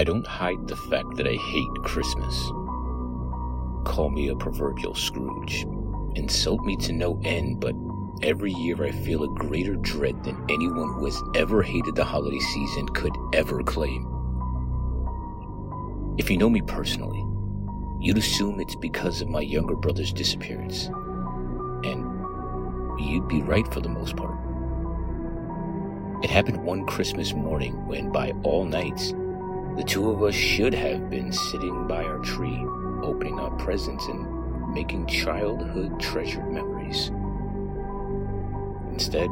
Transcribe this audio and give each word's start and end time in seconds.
I 0.00 0.04
don't 0.04 0.26
hide 0.26 0.66
the 0.66 0.76
fact 0.76 1.16
that 1.16 1.28
I 1.28 1.34
hate 1.34 1.74
Christmas. 1.84 2.34
Call 3.84 4.08
me 4.08 4.28
a 4.28 4.34
proverbial 4.34 4.94
Scrooge. 4.94 5.66
Insult 6.14 6.64
me 6.64 6.74
to 6.76 6.94
no 6.94 7.20
end, 7.22 7.60
but 7.60 7.74
every 8.22 8.50
year 8.50 8.82
I 8.82 8.92
feel 8.92 9.24
a 9.24 9.34
greater 9.34 9.76
dread 9.76 10.24
than 10.24 10.42
anyone 10.48 10.94
who 10.94 11.04
has 11.04 11.22
ever 11.34 11.62
hated 11.62 11.96
the 11.96 12.04
holiday 12.04 12.38
season 12.38 12.88
could 12.88 13.14
ever 13.34 13.62
claim. 13.62 14.06
If 16.16 16.30
you 16.30 16.38
know 16.38 16.48
me 16.48 16.62
personally, 16.62 17.22
you'd 18.00 18.16
assume 18.16 18.58
it's 18.58 18.76
because 18.76 19.20
of 19.20 19.28
my 19.28 19.42
younger 19.42 19.76
brother's 19.76 20.14
disappearance. 20.14 20.86
And 21.84 22.06
you'd 22.98 23.28
be 23.28 23.42
right 23.42 23.70
for 23.70 23.82
the 23.82 23.90
most 23.90 24.16
part. 24.16 24.38
It 26.24 26.30
happened 26.30 26.64
one 26.64 26.86
Christmas 26.86 27.34
morning 27.34 27.86
when, 27.86 28.10
by 28.10 28.32
all 28.44 28.64
nights, 28.64 29.12
the 29.76 29.84
two 29.84 30.10
of 30.10 30.22
us 30.22 30.34
should 30.34 30.74
have 30.74 31.08
been 31.08 31.32
sitting 31.32 31.86
by 31.86 32.04
our 32.04 32.18
tree, 32.18 32.64
opening 33.02 33.38
our 33.38 33.50
presents 33.56 34.06
and 34.06 34.72
making 34.74 35.06
childhood 35.06 35.98
treasured 36.00 36.50
memories. 36.50 37.10
Instead, 38.92 39.30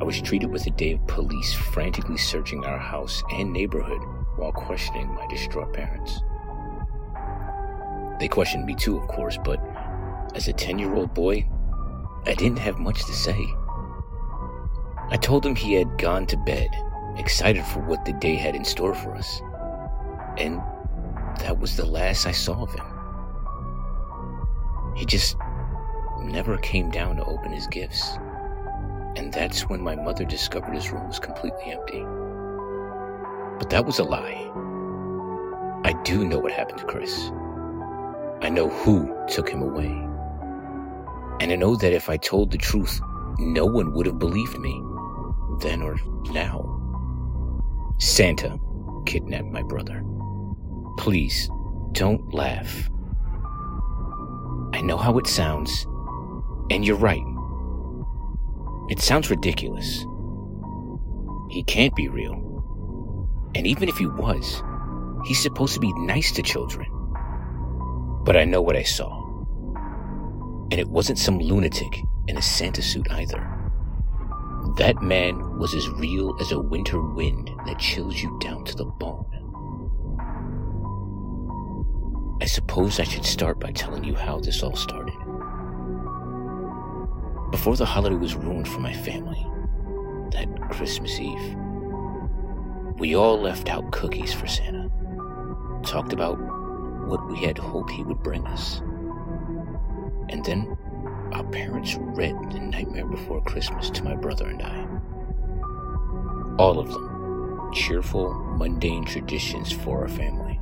I 0.00 0.04
was 0.04 0.22
treated 0.22 0.50
with 0.50 0.66
a 0.66 0.70
day 0.70 0.92
of 0.92 1.06
police 1.06 1.52
frantically 1.52 2.16
searching 2.16 2.64
our 2.64 2.78
house 2.78 3.22
and 3.32 3.52
neighborhood 3.52 4.00
while 4.36 4.52
questioning 4.52 5.08
my 5.08 5.26
distraught 5.28 5.72
parents. 5.72 6.22
They 8.20 8.28
questioned 8.28 8.64
me 8.64 8.74
too, 8.74 8.96
of 8.96 9.08
course, 9.08 9.38
but 9.44 9.60
as 10.34 10.48
a 10.48 10.52
10 10.52 10.78
year 10.78 10.94
old 10.94 11.14
boy, 11.14 11.48
I 12.26 12.34
didn't 12.34 12.58
have 12.58 12.78
much 12.78 13.04
to 13.06 13.12
say. 13.12 13.38
I 15.10 15.16
told 15.20 15.44
him 15.44 15.54
he 15.54 15.74
had 15.74 15.98
gone 15.98 16.26
to 16.26 16.36
bed, 16.36 16.68
excited 17.18 17.64
for 17.64 17.80
what 17.80 18.04
the 18.04 18.12
day 18.14 18.36
had 18.36 18.54
in 18.54 18.64
store 18.64 18.94
for 18.94 19.14
us. 19.14 19.42
And 20.38 20.60
that 21.40 21.58
was 21.58 21.76
the 21.76 21.84
last 21.84 22.26
I 22.26 22.32
saw 22.32 22.62
of 22.62 22.72
him. 22.72 22.86
He 24.96 25.04
just 25.04 25.36
never 26.20 26.58
came 26.58 26.90
down 26.90 27.16
to 27.16 27.24
open 27.24 27.52
his 27.52 27.66
gifts. 27.66 28.16
And 29.16 29.32
that's 29.32 29.68
when 29.68 29.80
my 29.80 29.96
mother 29.96 30.24
discovered 30.24 30.74
his 30.74 30.90
room 30.90 31.06
was 31.08 31.18
completely 31.18 31.72
empty. 31.72 32.04
But 33.58 33.70
that 33.70 33.84
was 33.84 33.98
a 33.98 34.04
lie. 34.04 34.44
I 35.84 35.92
do 36.04 36.24
know 36.24 36.38
what 36.38 36.52
happened 36.52 36.78
to 36.78 36.86
Chris. 36.86 37.30
I 38.42 38.48
know 38.48 38.68
who 38.68 39.14
took 39.28 39.48
him 39.48 39.62
away. 39.62 39.90
And 41.40 41.52
I 41.52 41.56
know 41.56 41.76
that 41.76 41.92
if 41.92 42.08
I 42.08 42.16
told 42.16 42.50
the 42.50 42.58
truth, 42.58 43.00
no 43.38 43.64
one 43.64 43.92
would 43.94 44.06
have 44.06 44.18
believed 44.18 44.58
me 44.58 44.82
then 45.60 45.82
or 45.82 45.98
now. 46.30 46.77
Santa 47.98 48.58
kidnapped 49.06 49.48
my 49.48 49.62
brother. 49.62 50.04
Please, 50.98 51.50
don't 51.92 52.32
laugh. 52.32 52.88
I 54.72 54.80
know 54.82 54.96
how 54.96 55.18
it 55.18 55.26
sounds, 55.26 55.84
and 56.70 56.84
you're 56.84 56.96
right. 56.96 57.22
It 58.88 59.00
sounds 59.00 59.30
ridiculous. 59.30 60.04
He 61.50 61.64
can't 61.64 61.94
be 61.96 62.08
real. 62.08 62.34
And 63.54 63.66
even 63.66 63.88
if 63.88 63.96
he 63.96 64.06
was, 64.06 64.62
he's 65.26 65.42
supposed 65.42 65.74
to 65.74 65.80
be 65.80 65.92
nice 65.94 66.30
to 66.32 66.42
children. 66.42 66.86
But 68.24 68.36
I 68.36 68.44
know 68.44 68.62
what 68.62 68.76
I 68.76 68.82
saw. 68.82 69.24
And 70.70 70.74
it 70.74 70.88
wasn't 70.88 71.18
some 71.18 71.38
lunatic 71.38 71.98
in 72.28 72.36
a 72.36 72.42
Santa 72.42 72.82
suit 72.82 73.10
either. 73.10 73.57
That 74.76 75.02
man 75.02 75.58
was 75.58 75.74
as 75.74 75.88
real 75.88 76.36
as 76.40 76.52
a 76.52 76.60
winter 76.60 77.00
wind 77.00 77.50
that 77.66 77.78
chills 77.78 78.22
you 78.22 78.38
down 78.40 78.64
to 78.64 78.76
the 78.76 78.84
bone. 78.84 79.24
I 82.40 82.44
suppose 82.44 83.00
I 83.00 83.04
should 83.04 83.24
start 83.24 83.58
by 83.58 83.72
telling 83.72 84.04
you 84.04 84.14
how 84.14 84.38
this 84.38 84.62
all 84.62 84.76
started. 84.76 85.14
Before 87.50 87.76
the 87.76 87.86
holiday 87.86 88.14
was 88.14 88.36
ruined 88.36 88.68
for 88.68 88.80
my 88.80 88.92
family, 88.92 89.44
that 90.30 90.48
Christmas 90.70 91.18
Eve, 91.18 91.56
we 92.98 93.16
all 93.16 93.40
left 93.40 93.68
out 93.68 93.90
cookies 93.90 94.32
for 94.32 94.46
Santa, 94.46 94.88
talked 95.82 96.12
about 96.12 96.38
what 97.08 97.26
we 97.28 97.38
had 97.38 97.58
hoped 97.58 97.90
he 97.90 98.04
would 98.04 98.22
bring 98.22 98.46
us. 98.46 98.80
And 100.28 100.44
then 100.44 100.76
our 101.32 101.44
parents 101.44 101.96
read 101.96 102.34
The 102.50 102.60
Nightmare 102.60 103.06
Before 103.06 103.42
Christmas 103.42 103.90
to 103.90 104.04
my 104.04 104.14
brother 104.14 104.48
and 104.48 104.62
I. 104.62 104.86
All 106.58 106.78
of 106.78 106.90
them 106.90 107.70
cheerful, 107.72 108.32
mundane 108.56 109.04
traditions 109.04 109.70
for 109.70 110.02
our 110.02 110.08
family. 110.08 110.54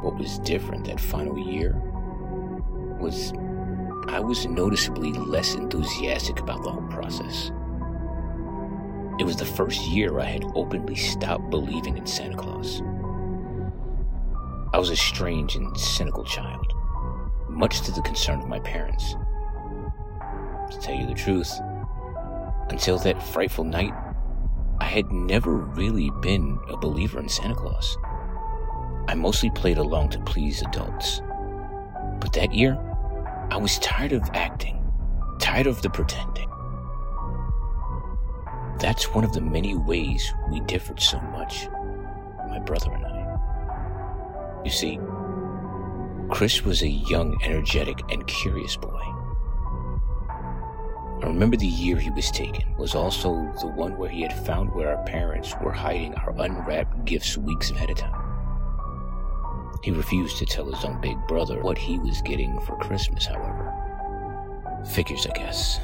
What 0.00 0.16
was 0.16 0.38
different 0.40 0.86
that 0.86 0.98
final 0.98 1.38
year 1.38 1.74
was 2.98 3.32
I 4.08 4.20
was 4.20 4.46
noticeably 4.46 5.12
less 5.12 5.54
enthusiastic 5.54 6.40
about 6.40 6.62
the 6.62 6.70
whole 6.70 6.88
process. 6.88 7.52
It 9.18 9.24
was 9.24 9.36
the 9.36 9.44
first 9.44 9.80
year 9.88 10.18
I 10.18 10.24
had 10.24 10.44
openly 10.54 10.96
stopped 10.96 11.50
believing 11.50 11.98
in 11.98 12.06
Santa 12.06 12.36
Claus. 12.36 12.82
I 14.72 14.78
was 14.78 14.90
a 14.90 14.96
strange 14.96 15.54
and 15.54 15.78
cynical 15.78 16.24
child 16.24 16.72
much 17.52 17.82
to 17.82 17.92
the 17.92 18.02
concern 18.02 18.40
of 18.40 18.48
my 18.48 18.60
parents. 18.60 19.14
To 20.70 20.78
tell 20.80 20.94
you 20.94 21.06
the 21.06 21.14
truth, 21.14 21.52
until 22.70 22.98
that 22.98 23.22
frightful 23.22 23.64
night, 23.64 23.92
I 24.80 24.84
had 24.84 25.12
never 25.12 25.56
really 25.56 26.10
been 26.22 26.58
a 26.68 26.76
believer 26.76 27.20
in 27.20 27.28
Santa 27.28 27.54
Claus. 27.54 27.96
I 29.08 29.14
mostly 29.14 29.50
played 29.50 29.78
along 29.78 30.10
to 30.10 30.20
please 30.20 30.62
adults. 30.62 31.20
But 32.18 32.32
that 32.32 32.54
year, 32.54 32.78
I 33.50 33.56
was 33.56 33.78
tired 33.80 34.12
of 34.12 34.22
acting, 34.32 34.82
tired 35.38 35.66
of 35.66 35.82
the 35.82 35.90
pretending. 35.90 36.48
That's 38.78 39.12
one 39.14 39.24
of 39.24 39.32
the 39.32 39.40
many 39.40 39.76
ways 39.76 40.32
we 40.50 40.60
differed 40.60 41.00
so 41.00 41.20
much, 41.20 41.68
my 42.48 42.58
brother 42.58 42.92
and 42.92 43.04
I. 43.04 44.62
You 44.64 44.70
see, 44.70 44.98
Chris 46.32 46.64
was 46.64 46.80
a 46.80 46.88
young, 46.88 47.38
energetic, 47.44 48.00
and 48.10 48.26
curious 48.26 48.74
boy. 48.74 49.02
I 51.20 51.26
remember 51.26 51.58
the 51.58 51.66
year 51.66 51.98
he 51.98 52.08
was 52.08 52.30
taken 52.30 52.74
was 52.78 52.94
also 52.94 53.52
the 53.60 53.66
one 53.66 53.98
where 53.98 54.08
he 54.08 54.22
had 54.22 54.32
found 54.46 54.72
where 54.72 54.96
our 54.96 55.04
parents 55.04 55.54
were 55.62 55.72
hiding 55.72 56.14
our 56.14 56.34
unwrapped 56.40 57.04
gifts 57.04 57.36
weeks 57.36 57.70
ahead 57.70 57.90
of 57.90 57.98
time. 57.98 59.78
He 59.84 59.90
refused 59.90 60.38
to 60.38 60.46
tell 60.46 60.64
his 60.72 60.82
own 60.86 61.02
big 61.02 61.18
brother 61.28 61.60
what 61.60 61.76
he 61.76 61.98
was 61.98 62.22
getting 62.22 62.58
for 62.60 62.78
Christmas, 62.78 63.26
however. 63.26 63.70
Figures, 64.90 65.26
I 65.26 65.32
guess. 65.34 65.80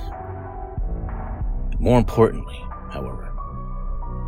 More 1.79 1.99
importantly, 1.99 2.59
however, 2.91 3.35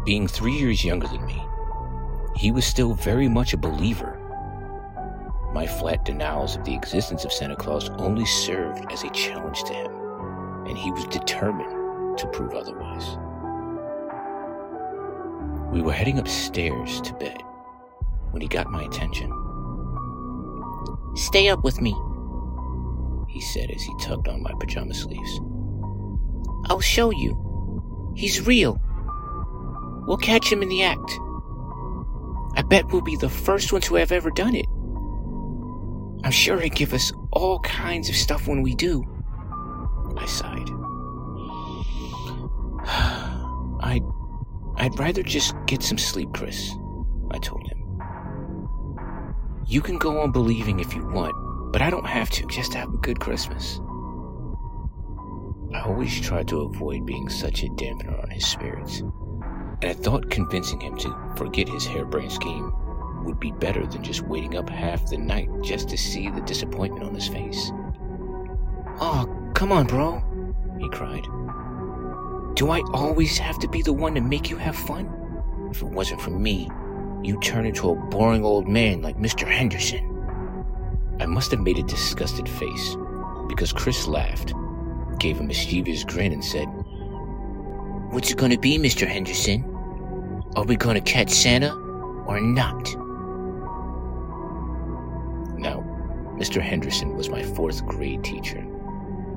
being 0.05 0.29
three 0.29 0.53
years 0.53 0.85
younger 0.85 1.09
than 1.09 1.25
me, 1.25 1.43
he 2.37 2.53
was 2.53 2.67
still 2.67 2.93
very 2.93 3.27
much 3.27 3.55
a 3.55 3.57
believer 3.57 4.20
my 5.53 5.67
flat 5.67 6.05
denials 6.05 6.57
of 6.57 6.65
the 6.65 6.75
existence 6.75 7.25
of 7.25 7.33
Santa 7.33 7.57
Claus 7.57 7.91
only 7.99 8.25
served 8.25 8.91
as 8.93 9.03
a 9.03 9.11
challenge 9.11 9.63
to 9.65 9.73
him, 9.73 9.91
and 10.67 10.79
he 10.79 10.93
was 10.93 11.05
determined 11.07 12.19
to 12.19 12.27
prove 12.29 12.55
otherwise. 12.55 13.17
We 15.73 15.83
were 15.83 15.93
heading 15.93 16.19
upstairs 16.19 17.01
to 17.03 17.15
bed 17.15 17.43
when 18.31 18.43
he 18.43 18.49
got 18.49 18.71
my 18.71 18.83
attention. 18.83 19.33
Stay 21.17 21.49
up 21.49 21.65
with 21.65 21.81
me, 21.81 21.95
he 23.29 23.41
said 23.41 23.71
as 23.71 23.83
he 23.83 23.95
tugged 24.01 24.29
on 24.29 24.43
my 24.43 24.53
pajama 24.61 24.95
sleeves. 24.95 25.41
I'll 26.67 26.81
show 26.81 27.11
you. 27.11 28.13
He's 28.15 28.47
real. 28.47 28.81
We'll 30.07 30.17
catch 30.17 30.51
him 30.51 30.63
in 30.63 30.69
the 30.69 30.83
act. 30.83 31.11
I 32.57 32.63
bet 32.63 32.93
we'll 32.93 33.03
be 33.03 33.17
the 33.17 33.29
first 33.29 33.73
ones 33.73 33.87
who 33.87 33.97
have 33.97 34.13
ever 34.13 34.31
done 34.31 34.55
it. 34.55 34.67
I'm 36.23 36.31
sure 36.31 36.61
he'd 36.61 36.75
give 36.75 36.93
us 36.93 37.13
all 37.33 37.61
kinds 37.61 38.09
of 38.09 38.17
stuff 38.17 38.47
when 38.47 38.63
we 38.63 38.75
do. 38.75 39.05
I 40.17 40.27
sighed. 40.27 40.69
I'd, 43.83 44.03
I'd 44.77 44.99
rather 44.99 45.23
just 45.23 45.55
get 45.67 45.83
some 45.83 45.99
sleep, 45.99 46.29
Chris, 46.35 46.75
I 47.31 47.39
told 47.39 47.67
him. 47.69 47.79
You 49.67 49.81
can 49.81 49.99
go 49.99 50.21
on 50.21 50.33
believing 50.33 50.81
if 50.81 50.95
you 50.95 51.07
want, 51.07 51.73
but 51.73 51.81
I 51.81 51.89
don't 51.91 52.07
have 52.07 52.29
to 52.31 52.47
just 52.47 52.75
have 52.75 52.93
a 52.93 52.99
good 52.99 53.19
Christmas. 53.21 53.81
I 55.73 55.83
always 55.87 56.21
tried 56.21 56.49
to 56.49 56.63
avoid 56.63 57.07
being 57.07 57.29
such 57.29 57.63
a 57.63 57.69
dampener 57.69 58.23
on 58.23 58.31
his 58.31 58.45
spirits, 58.45 59.01
and 59.01 59.85
I 59.85 59.95
thought 59.95 60.29
convincing 60.29 60.81
him 60.81 60.97
to 60.99 61.35
forget 61.37 61.69
his 61.69 61.87
harebrained 61.87 62.33
scheme 62.33 62.73
would 63.25 63.41
be 63.41 63.53
better 63.53 63.87
than 63.87 64.03
just 64.03 64.23
waiting 64.23 64.57
up 64.57 64.69
half 64.69 65.09
the 65.09 65.17
night 65.17 65.49
just 65.63 65.89
to 65.89 65.97
see 65.97 66.29
the 66.29 66.41
disappointment 66.43 67.05
on 67.05 67.15
his 67.15 67.29
face. 67.29 67.71
Oh, 69.01 69.29
come 69.55 69.73
on, 69.73 69.87
bro, 69.87 70.23
he 70.79 70.89
cried. 70.89 71.25
Do 72.55 72.71
I 72.71 72.81
always 72.93 73.39
have 73.39 73.59
to 73.61 73.69
be 73.69 73.83
the 73.83 73.93
one 73.93 74.15
to 74.15 74.21
make 74.21 74.51
you 74.51 74.57
have 74.57 74.77
fun? 74.77 75.09
If 75.71 75.83
it 75.83 75.89
wasn't 75.89 76.21
for 76.21 76.31
me, 76.31 76.69
you'd 77.23 77.43
turn 77.43 77.65
into 77.65 77.91
a 77.91 77.95
boring 77.95 78.45
old 78.45 78.69
man 78.69 79.03
like 79.03 79.17
Mr. 79.17 79.47
Henderson. 79.49 80.07
I 81.21 81.27
must 81.27 81.51
have 81.51 81.61
made 81.61 81.79
a 81.79 81.83
disgusted 81.83 82.49
face 82.49 82.97
because 83.49 83.73
Chris 83.73 84.07
laughed, 84.07 84.53
gave 85.19 85.41
a 85.41 85.43
mischievous 85.43 86.05
grin, 86.05 86.33
and 86.33 86.45
said, 86.45 86.67
What's 88.11 88.31
it 88.31 88.39
gonna 88.39 88.59
be, 88.59 88.79
Mr. 88.79 89.07
Henderson? 89.07 89.65
Are 90.57 90.65
we 90.65 90.77
gonna 90.77 91.01
catch 91.01 91.31
Santa 91.31 91.73
or 92.27 92.41
not? 92.41 92.89
Mr. 96.41 96.59
Henderson 96.59 97.15
was 97.19 97.29
my 97.29 97.43
fourth 97.43 97.85
grade 97.85 98.25
teacher, 98.25 98.67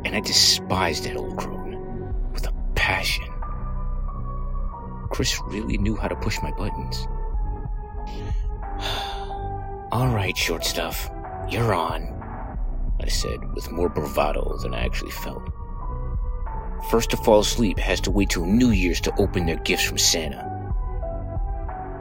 and 0.05 0.15
I 0.15 0.21
despised 0.21 1.03
that 1.03 1.17
old 1.17 1.35
crone 1.37 2.31
with 2.31 2.47
a 2.47 2.53
passion. 2.75 3.25
Chris 5.09 5.37
really 5.47 5.77
knew 5.77 5.97
how 5.97 6.07
to 6.07 6.15
push 6.15 6.39
my 6.41 6.51
buttons. 6.51 7.05
All 9.91 10.07
right, 10.07 10.35
short 10.37 10.63
stuff. 10.63 11.11
You're 11.49 11.73
on, 11.73 12.03
I 13.01 13.09
said 13.09 13.53
with 13.53 13.69
more 13.69 13.89
bravado 13.89 14.57
than 14.59 14.73
I 14.73 14.85
actually 14.85 15.11
felt. 15.11 15.43
First 16.89 17.09
to 17.09 17.17
fall 17.17 17.41
asleep 17.41 17.77
has 17.79 17.99
to 18.01 18.11
wait 18.11 18.29
till 18.29 18.45
New 18.45 18.69
Year's 18.69 19.01
to 19.01 19.13
open 19.21 19.45
their 19.45 19.57
gifts 19.57 19.83
from 19.83 19.97
Santa. 19.97 20.49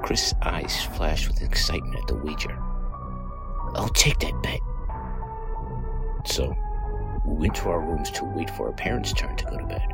Chris' 0.04 0.32
eyes 0.43 0.84
flashed 0.96 1.26
with 1.26 1.43
excitement 1.43 1.96
at 1.96 2.06
the 2.06 2.14
wager. 2.14 2.56
I'll 3.75 3.88
take 3.88 4.20
that 4.20 4.40
bet. 4.44 4.60
So, 6.25 6.57
we 7.25 7.35
went 7.35 7.55
to 7.57 7.69
our 7.69 7.81
rooms 7.81 8.11
to 8.13 8.25
wait 8.25 8.51
for 8.51 8.67
our 8.67 8.73
parents' 8.73 9.13
turn 9.13 9.37
to 9.37 9.45
go 9.45 9.59
to 9.59 9.67
bed. 9.67 9.87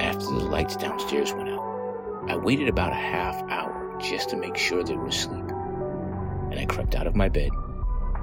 After 0.00 0.24
the 0.26 0.44
lights 0.44 0.76
downstairs 0.76 1.32
went 1.32 1.48
out, 1.48 1.62
I 2.28 2.36
waited 2.36 2.68
about 2.68 2.92
a 2.92 2.96
half 2.96 3.42
hour 3.50 3.98
just 4.00 4.30
to 4.30 4.36
make 4.36 4.56
sure 4.56 4.82
they 4.82 4.94
were 4.94 5.08
asleep. 5.08 5.44
And 6.50 6.58
I 6.58 6.66
crept 6.66 6.94
out 6.94 7.06
of 7.06 7.16
my 7.16 7.28
bed, 7.28 7.50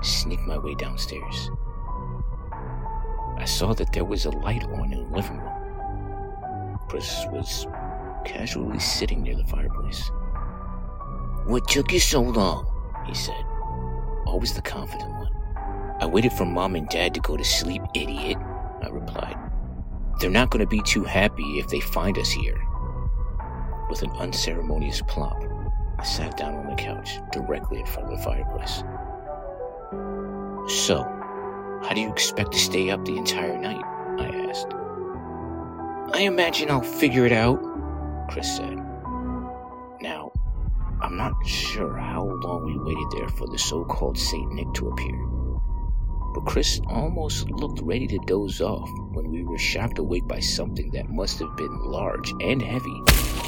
sneaked 0.01 0.45
my 0.45 0.57
way 0.57 0.75
downstairs. 0.75 1.50
I 3.38 3.45
saw 3.45 3.74
that 3.74 3.94
there 3.94 4.06
was 4.06 4.25
a 4.25 4.31
light 4.31 4.63
on 4.66 4.92
in 4.92 5.10
the 5.10 5.16
living 5.16 5.38
room. 5.38 6.80
Chris 6.89 7.25
was 7.31 7.66
casually 8.25 8.80
sitting 8.80 9.24
near 9.24 9.36
the 9.36 9.45
fireplace. 9.45 10.12
What 11.45 11.68
took 11.68 11.92
you 11.92 12.00
so 12.00 12.21
long? 12.21 12.68
he 13.07 13.13
said, 13.13 13.44
always 14.25 14.54
the 14.54 14.62
confident 14.62 15.10
one. 15.12 15.19
I 16.01 16.05
waited 16.05 16.31
for 16.33 16.45
mom 16.45 16.75
and 16.75 16.87
dad 16.87 17.13
to 17.15 17.19
go 17.19 17.35
to 17.35 17.43
sleep, 17.43 17.81
idiot, 17.93 18.37
I 18.81 18.87
replied. 18.87 19.37
They're 20.19 20.29
not 20.29 20.49
going 20.49 20.63
to 20.63 20.67
be 20.67 20.81
too 20.81 21.03
happy 21.03 21.59
if 21.59 21.67
they 21.67 21.79
find 21.79 22.17
us 22.17 22.29
here. 22.29 22.61
With 23.89 24.01
an 24.03 24.11
unceremonious 24.11 25.01
plop, 25.01 25.43
I 25.97 26.03
sat 26.03 26.37
down 26.37 26.55
on 26.55 26.67
the 26.69 26.75
couch 26.75 27.19
directly 27.31 27.81
in 27.81 27.85
front 27.85 28.11
of 28.11 28.17
the 28.17 28.23
fireplace. 28.23 28.83
So, 30.85 31.03
how 31.83 31.93
do 31.93 32.01
you 32.01 32.11
expect 32.11 32.53
to 32.53 32.59
stay 32.59 32.89
up 32.89 33.03
the 33.03 33.17
entire 33.17 33.57
night? 33.57 33.83
I 34.19 34.27
asked. 34.49 34.67
I 36.13 36.21
imagine 36.21 36.71
I'll 36.71 36.81
figure 36.81 37.25
it 37.25 37.31
out, 37.31 37.59
Chris 38.29 38.55
said. 38.55 38.77
Now, 40.01 40.31
I'm 41.01 41.17
not 41.17 41.33
sure 41.45 41.97
how 41.97 42.23
long 42.23 42.65
we 42.65 42.77
waited 42.77 43.11
there 43.11 43.29
for 43.29 43.47
the 43.47 43.57
so 43.57 43.85
called 43.85 44.17
St. 44.17 44.51
Nick 44.53 44.73
to 44.75 44.89
appear. 44.89 45.28
But 46.33 46.45
Chris 46.45 46.79
almost 46.87 47.49
looked 47.49 47.81
ready 47.81 48.07
to 48.07 48.19
doze 48.25 48.61
off 48.61 48.89
when 49.13 49.31
we 49.31 49.43
were 49.43 49.57
shocked 49.57 49.99
awake 49.99 50.27
by 50.27 50.39
something 50.39 50.91
that 50.91 51.09
must 51.09 51.39
have 51.39 51.55
been 51.57 51.79
large 51.83 52.31
and 52.41 52.61
heavy 52.61 53.01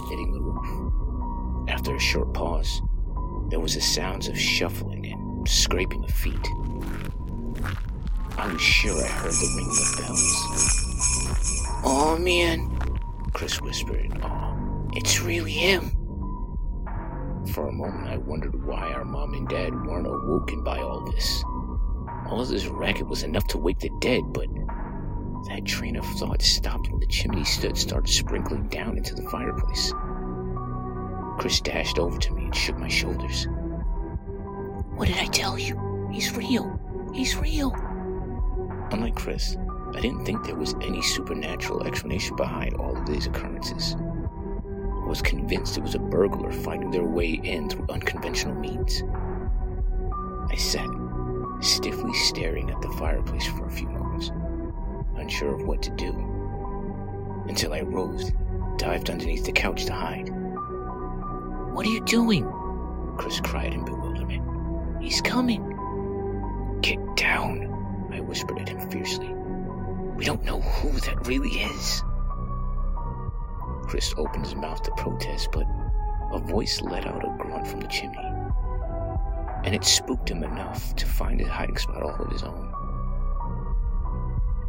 hitting 0.10 0.31
the 0.33 0.42
roof. 0.42 1.69
After 1.69 1.95
a 1.95 2.00
short 2.00 2.33
pause, 2.33 2.81
there 3.50 3.60
was 3.60 3.75
the 3.75 3.81
sounds 3.81 4.28
of 4.28 4.39
shuffling 4.39 5.06
and 5.06 5.48
scraping 5.48 6.04
of 6.04 6.12
feet. 6.12 6.48
I 8.38 8.51
was 8.51 8.62
sure 8.62 9.04
I 9.04 9.07
heard 9.07 9.31
the 9.31 9.54
ringing 9.56 9.77
of 9.77 9.98
bells. 9.98 10.48
Oh 11.84 12.18
man, 12.19 12.77
Chris 13.34 13.62
whispered 13.62 14.19
awe. 14.24 14.56
It's 14.94 15.22
really 15.22 15.51
him. 15.51 15.92
For 17.54 17.68
a 17.68 17.72
moment, 17.72 18.07
I 18.07 18.18
wondered 18.18 18.66
why 18.66 18.92
our 18.94 19.04
mom 19.04 19.34
and 19.34 19.48
dad 19.48 19.74
weren't 19.86 20.07
awoken 20.07 20.63
by 20.63 20.80
all 20.80 21.01
this. 21.12 21.44
All 22.31 22.45
this 22.45 22.66
racket 22.66 23.07
was 23.07 23.24
enough 23.24 23.45
to 23.48 23.57
wake 23.57 23.80
the 23.80 23.92
dead, 24.00 24.24
but 24.31 24.48
that 25.50 25.66
train 25.66 25.98
of 25.98 26.06
thought 26.18 26.42
stopped 26.42 26.89
when 26.89 27.01
the 27.01 27.07
chimney 27.07 27.44
stood 27.44 27.78
started 27.78 28.10
sprinkling 28.10 28.69
down 28.69 28.98
into 28.98 29.13
the 29.13 29.30
fireplace. 29.30 29.94
Chris 31.38 31.60
dashed 31.60 32.00
over 32.00 32.18
to 32.18 32.33
me 32.33 32.45
and 32.45 32.56
shook 32.56 32.78
my 32.78 32.88
shoulders. 32.88 33.48
What 34.95 35.10
did 35.10 35.18
I 35.18 35.25
tell 35.25 35.60
you? 35.60 36.07
He's 36.10 36.33
real. 36.33 36.80
He's 37.13 37.36
real. 37.36 37.74
Unlike 38.92 39.16
Chris, 39.16 39.57
I 39.94 40.00
didn't 40.00 40.24
think 40.24 40.45
there 40.45 40.56
was 40.56 40.74
any 40.81 41.01
supernatural 41.01 41.84
explanation 41.86 42.38
behind 42.38 42.75
all 42.75 42.95
of 42.95 43.06
these 43.06 43.27
occurrences. 43.27 43.98
I 44.00 45.06
was 45.06 45.22
convinced 45.22 45.77
it 45.77 45.84
was 45.84 45.95
a 45.95 46.00
burglar 46.00 46.51
finding 46.51 46.92
their 46.92 47.04
way 47.04 47.42
in 47.44 47.69
through 47.69 47.88
unconventional 47.89 48.56
means. 48.56 49.04
I 50.50 50.56
sat, 50.56 50.88
stiffly 51.62 52.13
staring 52.13 52.69
at 52.69 52.81
the 52.81 52.90
fireplace 52.98 53.46
for 53.46 53.66
a 53.66 53.72
few 53.72 53.88
moments, 53.90 54.31
unsure 55.16 55.54
of 55.54 55.66
what 55.66 55.81
to 55.84 55.92
do, 55.92 56.12
until 57.48 57.74
I 57.74 57.81
rose, 57.81 58.31
dived 58.78 59.10
underneath 59.10 59.46
the 59.46 59.52
couch 59.52 59.86
to 59.86 59.94
hide. 59.94 60.30
What 61.74 61.86
are 61.86 61.90
you 61.90 62.04
doing? 62.06 62.52
Chris 63.18 63.40
cried 63.40 63.74
in 63.74 63.86
bewilderment. 63.86 65.02
He's 65.02 65.22
coming. 65.22 65.62
Get 66.81 67.00
down, 67.16 68.10
I 68.12 68.19
whispered 68.19 68.60
at 68.60 68.69
him 68.69 68.90
fiercely. 68.90 69.28
We 70.16 70.25
don't 70.25 70.44
know 70.44 70.62
who 70.62 70.92
that 71.02 71.28
really 71.28 71.50
is. 71.50 72.04
Chris 73.88 74.13
opened 74.18 74.46
his 74.46 74.56
mouth 74.56 74.81
to 74.84 74.92
protest, 74.92 75.50
but 75.52 75.66
a 76.31 76.40
voice 76.40 76.81
let 76.81 77.06
out 77.06 77.25
a 77.25 77.36
grunt 77.38 77.68
from 77.68 77.81
the 77.81 77.88
chimney. 77.88 78.31
And 79.63 79.75
it 79.75 79.84
spooked 79.84 80.30
him 80.30 80.44
enough 80.44 80.96
to 80.96 81.06
find 81.06 81.40
a 81.42 81.48
hiding 81.48 81.78
spot 81.78 82.02
all 82.02 82.16
of 82.16 82.31
his 82.31 82.44
own. 82.44 82.74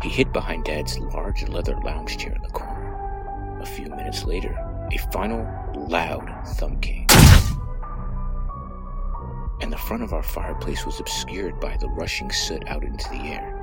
He 0.02 0.08
hid 0.08 0.32
behind 0.32 0.64
Dad's 0.64 0.98
large 0.98 1.48
leather 1.48 1.76
lounge 1.84 2.18
chair 2.18 2.34
in 2.34 2.42
the 2.42 2.48
corner. 2.48 3.60
A 3.62 3.66
few 3.66 3.86
minutes 3.86 4.24
later, 4.24 4.52
a 4.90 4.98
final 5.12 5.46
loud 5.88 6.28
thump 6.56 6.82
came. 6.82 7.06
And 9.60 9.72
the 9.72 9.78
front 9.78 10.02
of 10.02 10.12
our 10.12 10.24
fireplace 10.24 10.84
was 10.84 10.98
obscured 10.98 11.60
by 11.60 11.76
the 11.76 11.88
rushing 11.88 12.32
soot 12.32 12.64
out 12.66 12.82
into 12.82 13.08
the 13.10 13.20
air. 13.20 13.58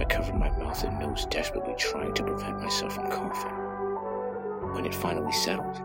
I 0.00 0.04
covered 0.04 0.34
my 0.34 0.50
mouth 0.58 0.82
and 0.82 0.98
nose, 0.98 1.26
desperately 1.30 1.74
trying 1.78 2.12
to 2.14 2.24
prevent 2.24 2.60
myself 2.60 2.96
from 2.96 3.10
coughing. 3.10 4.72
When 4.74 4.84
it 4.84 4.94
finally 4.94 5.32
settled, 5.32 5.80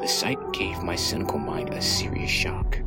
the 0.00 0.06
sight 0.06 0.38
gave 0.52 0.82
my 0.82 0.94
cynical 0.94 1.38
mind 1.38 1.72
a 1.72 1.80
serious 1.80 2.30
shock. 2.30 2.78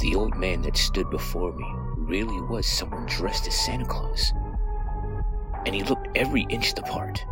The 0.00 0.16
old 0.16 0.36
man 0.36 0.62
that 0.62 0.76
stood 0.76 1.08
before 1.08 1.52
me 1.52 1.66
really 1.96 2.40
was 2.42 2.66
someone 2.66 3.06
dressed 3.06 3.46
as 3.46 3.54
Santa 3.54 3.84
Claus. 3.84 4.32
And 5.64 5.74
he 5.74 5.84
looked 5.84 6.08
every 6.16 6.46
inch 6.50 6.74
the 6.74 6.82
part. 6.82 7.24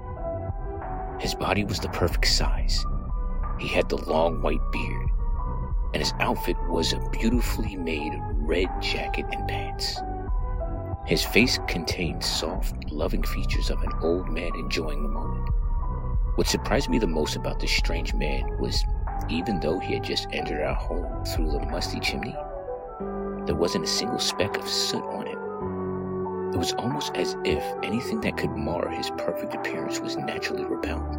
His 1.20 1.34
body 1.34 1.64
was 1.64 1.80
the 1.80 1.88
perfect 1.88 2.28
size. 2.28 2.86
He 3.58 3.66
had 3.66 3.88
the 3.88 3.98
long 4.08 4.42
white 4.42 4.62
beard, 4.70 5.10
and 5.92 6.02
his 6.02 6.14
outfit 6.20 6.56
was 6.68 6.92
a 6.92 7.08
beautifully 7.10 7.76
made 7.76 8.12
red 8.36 8.68
jacket 8.80 9.26
and 9.32 9.46
pants. 9.48 10.00
His 11.04 11.24
face 11.24 11.58
contained 11.66 12.22
soft, 12.22 12.92
loving 12.92 13.24
features 13.24 13.70
of 13.70 13.82
an 13.82 13.92
old 14.02 14.28
man 14.30 14.52
enjoying 14.54 15.02
the 15.02 15.08
moment. 15.08 15.48
What 16.36 16.46
surprised 16.46 16.88
me 16.88 16.98
the 16.98 17.06
most 17.08 17.34
about 17.36 17.58
this 17.58 17.72
strange 17.72 18.14
man 18.14 18.56
was 18.58 18.84
even 19.28 19.60
though 19.60 19.78
he 19.78 19.94
had 19.94 20.04
just 20.04 20.28
entered 20.32 20.62
our 20.62 20.74
home 20.74 21.24
through 21.24 21.50
the 21.50 21.60
musty 21.66 22.00
chimney, 22.00 22.36
there 23.46 23.56
wasn't 23.56 23.84
a 23.84 23.88
single 23.88 24.18
speck 24.18 24.56
of 24.56 24.68
soot 24.68 25.04
on 25.04 25.26
it. 25.26 26.54
It 26.54 26.58
was 26.58 26.72
almost 26.74 27.14
as 27.14 27.36
if 27.44 27.64
anything 27.82 28.20
that 28.20 28.36
could 28.36 28.50
mar 28.50 28.88
his 28.90 29.10
perfect 29.10 29.54
appearance 29.54 30.00
was 30.00 30.16
naturally 30.16 30.64
repelled. 30.64 31.16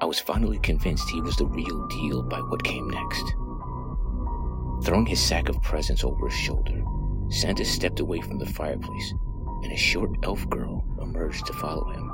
I 0.00 0.06
was 0.06 0.18
finally 0.18 0.58
convinced 0.58 1.08
he 1.08 1.20
was 1.20 1.36
the 1.36 1.46
real 1.46 1.86
deal 1.86 2.22
by 2.22 2.40
what 2.40 2.64
came 2.64 2.88
next. 2.88 3.24
Throwing 4.84 5.06
his 5.06 5.20
sack 5.20 5.48
of 5.48 5.62
presents 5.62 6.04
over 6.04 6.28
his 6.28 6.38
shoulder, 6.38 6.82
Santa 7.28 7.64
stepped 7.64 8.00
away 8.00 8.20
from 8.20 8.38
the 8.38 8.46
fireplace, 8.46 9.14
and 9.62 9.72
a 9.72 9.76
short 9.76 10.10
elf 10.24 10.48
girl 10.50 10.84
emerged 11.00 11.46
to 11.46 11.52
follow 11.54 11.88
him. 11.90 12.10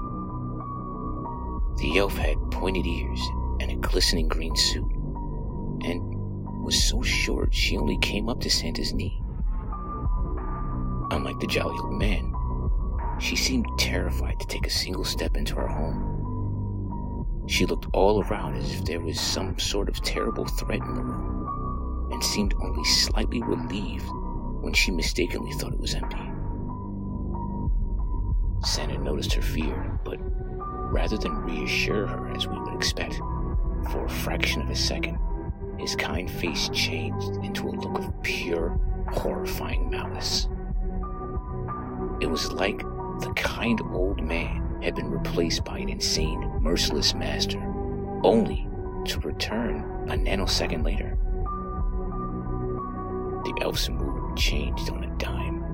The 1.79 1.99
elf 1.99 2.17
had 2.17 2.37
pointed 2.51 2.87
ears 2.87 3.21
and 3.61 3.71
a 3.71 3.77
glistening 3.77 4.29
green 4.29 4.55
suit, 4.55 4.91
and 5.83 6.20
was 6.63 6.89
so 6.89 7.03
short 7.03 7.55
she 7.55 7.77
only 7.77 7.99
came 7.99 8.29
up 8.29 8.41
to 8.41 8.51
Santa's 8.51 8.93
knee. 8.93 9.23
Unlike 11.11 11.41
the 11.41 11.47
jolly 11.47 11.79
old 11.83 11.99
man, 11.99 12.33
she 13.19 13.37
seemed 13.37 13.67
terrified 13.79 14.39
to 14.41 14.47
take 14.47 14.67
a 14.67 14.71
single 14.71 15.05
step 15.05 15.37
into 15.37 15.57
our 15.57 15.67
home. 15.67 17.45
She 17.47 17.67
looked 17.67 17.87
all 17.93 18.23
around 18.25 18.55
as 18.55 18.73
if 18.73 18.85
there 18.85 19.01
was 19.01 19.21
some 19.21 19.59
sort 19.59 19.89
of 19.89 20.01
terrible 20.03 20.47
threat 20.47 20.81
in 20.81 20.95
the 20.95 21.03
room, 21.03 22.09
and 22.13 22.23
seemed 22.23 22.55
only 22.63 22.85
slightly 22.85 23.43
relieved 23.43 24.09
when 24.61 24.73
she 24.73 24.91
mistakenly 24.91 25.53
thought 25.53 25.73
it 25.73 25.81
was 25.81 25.95
empty. 25.95 26.31
Santa 28.63 28.99
noticed 28.99 29.33
her 29.33 29.43
fear, 29.43 29.99
but 30.05 30.19
rather 30.93 31.17
than 31.17 31.33
reassure 31.43 32.07
her 32.07 32.29
as 32.29 32.47
we 32.47 32.59
would 32.59 32.75
expect, 32.75 33.17
for 33.91 34.05
a 34.05 34.11
fraction 34.11 34.63
of 34.63 34.71
a 34.71 34.77
second, 34.77 35.19
his 35.81 35.97
kind 35.97 36.31
face 36.31 36.69
changed 36.69 37.37
into 37.43 37.69
a 37.69 37.71
look 37.71 37.99
of 37.99 38.23
pure, 38.23 38.79
horrifying 39.09 39.91
malice. 39.91 40.49
It 42.21 42.29
was 42.29 42.53
like 42.53 42.79
the 42.79 43.33
kind 43.35 43.81
old 43.91 44.23
man 44.23 44.79
had 44.83 44.95
been 44.95 45.11
replaced 45.11 45.65
by 45.65 45.79
an 45.79 45.89
insane, 45.89 46.41
merciless 46.61 47.15
master, 47.15 47.61
only 48.23 48.69
to 49.07 49.21
return 49.21 49.81
a 50.09 50.15
nanosecond 50.15 50.85
later. 50.85 51.17
The 53.45 53.63
elf's 53.63 53.89
mood 53.89 54.37
changed 54.37 54.91
on 54.91 55.05
a 55.05 55.17
dime. 55.17 55.65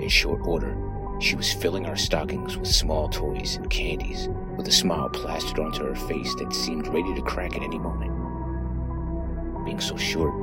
In 0.00 0.08
short 0.08 0.40
order, 0.46 0.76
she 1.20 1.36
was 1.36 1.52
filling 1.52 1.84
our 1.86 1.96
stockings 1.96 2.56
with 2.56 2.68
small 2.68 3.08
toys 3.08 3.56
and 3.56 3.68
candies, 3.68 4.28
with 4.56 4.68
a 4.68 4.72
smile 4.72 5.10
plastered 5.10 5.58
onto 5.58 5.84
her 5.84 5.94
face 5.94 6.34
that 6.36 6.54
seemed 6.54 6.86
ready 6.88 7.14
to 7.14 7.22
crack 7.22 7.56
at 7.56 7.62
any 7.62 7.78
moment. 7.78 8.07
So 9.78 9.96
short, 9.96 10.34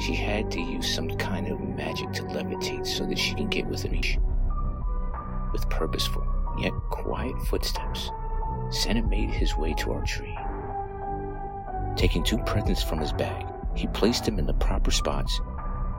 she 0.00 0.14
had 0.14 0.50
to 0.52 0.60
use 0.60 0.94
some 0.94 1.10
kind 1.16 1.48
of 1.48 1.60
magic 1.60 2.12
to 2.12 2.22
levitate 2.22 2.86
so 2.86 3.04
that 3.04 3.18
she 3.18 3.34
can 3.34 3.48
get 3.48 3.66
within 3.66 3.92
reach. 3.92 4.18
With 5.52 5.68
purposeful, 5.68 6.26
yet 6.58 6.72
quiet 6.90 7.34
footsteps, 7.42 8.10
Santa 8.70 9.02
made 9.02 9.30
his 9.30 9.56
way 9.56 9.74
to 9.74 9.92
our 9.92 10.04
tree. 10.04 10.36
Taking 11.96 12.22
two 12.22 12.38
presents 12.38 12.82
from 12.82 13.00
his 13.00 13.12
bag, 13.12 13.46
he 13.74 13.86
placed 13.88 14.24
them 14.24 14.38
in 14.38 14.46
the 14.46 14.54
proper 14.54 14.90
spots 14.90 15.40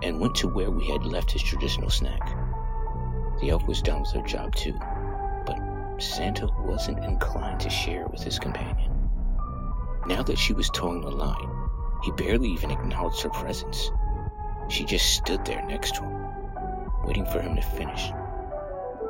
and 0.01 0.19
went 0.19 0.35
to 0.35 0.47
where 0.47 0.71
we 0.71 0.87
had 0.87 1.05
left 1.05 1.31
his 1.31 1.43
traditional 1.43 1.89
snack. 1.89 2.35
The 3.41 3.49
elf 3.49 3.67
was 3.67 3.81
done 3.81 4.01
with 4.01 4.11
her 4.11 4.21
job 4.21 4.55
too, 4.55 4.77
but 5.45 5.59
Santa 5.99 6.47
wasn't 6.61 7.03
inclined 7.03 7.59
to 7.59 7.69
share 7.69 8.07
with 8.07 8.23
his 8.23 8.39
companion. 8.39 8.91
Now 10.07 10.23
that 10.23 10.37
she 10.37 10.53
was 10.53 10.69
toeing 10.69 11.01
the 11.01 11.11
line, 11.11 11.66
he 12.03 12.11
barely 12.11 12.49
even 12.49 12.71
acknowledged 12.71 13.21
her 13.21 13.29
presence. 13.29 13.91
She 14.69 14.83
just 14.85 15.13
stood 15.13 15.45
there 15.45 15.65
next 15.65 15.95
to 15.95 16.01
him, 16.03 16.27
waiting 17.03 17.25
for 17.25 17.41
him 17.41 17.55
to 17.55 17.61
finish, 17.61 18.11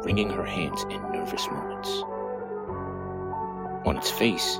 wringing 0.03 0.29
her 0.29 0.45
hands 0.45 0.83
in 0.83 1.01
nervous 1.11 1.47
moments. 1.47 1.89
On 3.85 3.97
its 3.97 4.11
face, 4.11 4.59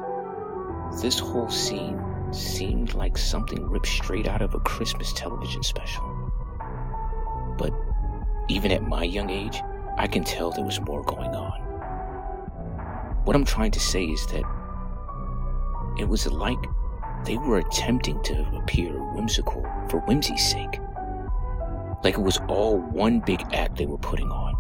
this 1.01 1.19
whole 1.19 1.50
scene 1.50 2.01
seemed 2.31 2.93
like 2.93 3.17
something 3.17 3.63
ripped 3.69 3.88
straight 3.88 4.27
out 4.27 4.41
of 4.41 4.55
a 4.55 4.60
Christmas 4.60 5.13
television 5.13 5.63
special. 5.63 6.03
But 7.57 7.74
even 8.50 8.72
at 8.72 8.84
my 8.84 9.03
young 9.03 9.29
age, 9.29 9.62
I 9.98 10.07
can 10.07 10.24
tell 10.24 10.51
there 10.51 10.65
was 10.65 10.79
more 10.81 11.03
going 11.03 11.36
on. 11.36 11.60
What 13.25 13.36
I'm 13.36 13.46
trying 13.46 13.72
to 13.72 13.79
say 13.79 14.05
is 14.05 14.25
that 14.27 14.43
it 16.00 16.07
was 16.07 16.27
like 16.27 16.63
they 17.25 17.38
were 17.38 17.57
attempting 17.57 18.21
to 18.24 18.45
appear 18.55 18.91
whimsical 19.13 19.62
for 19.89 20.00
whimsy's 20.01 20.45
sake. 20.50 20.79
Like 22.03 22.15
it 22.15 22.21
was 22.21 22.39
all 22.47 22.79
one 22.79 23.19
big 23.19 23.43
act 23.53 23.77
they 23.77 23.86
were 23.86 23.97
putting 23.97 24.31
on. 24.31 24.53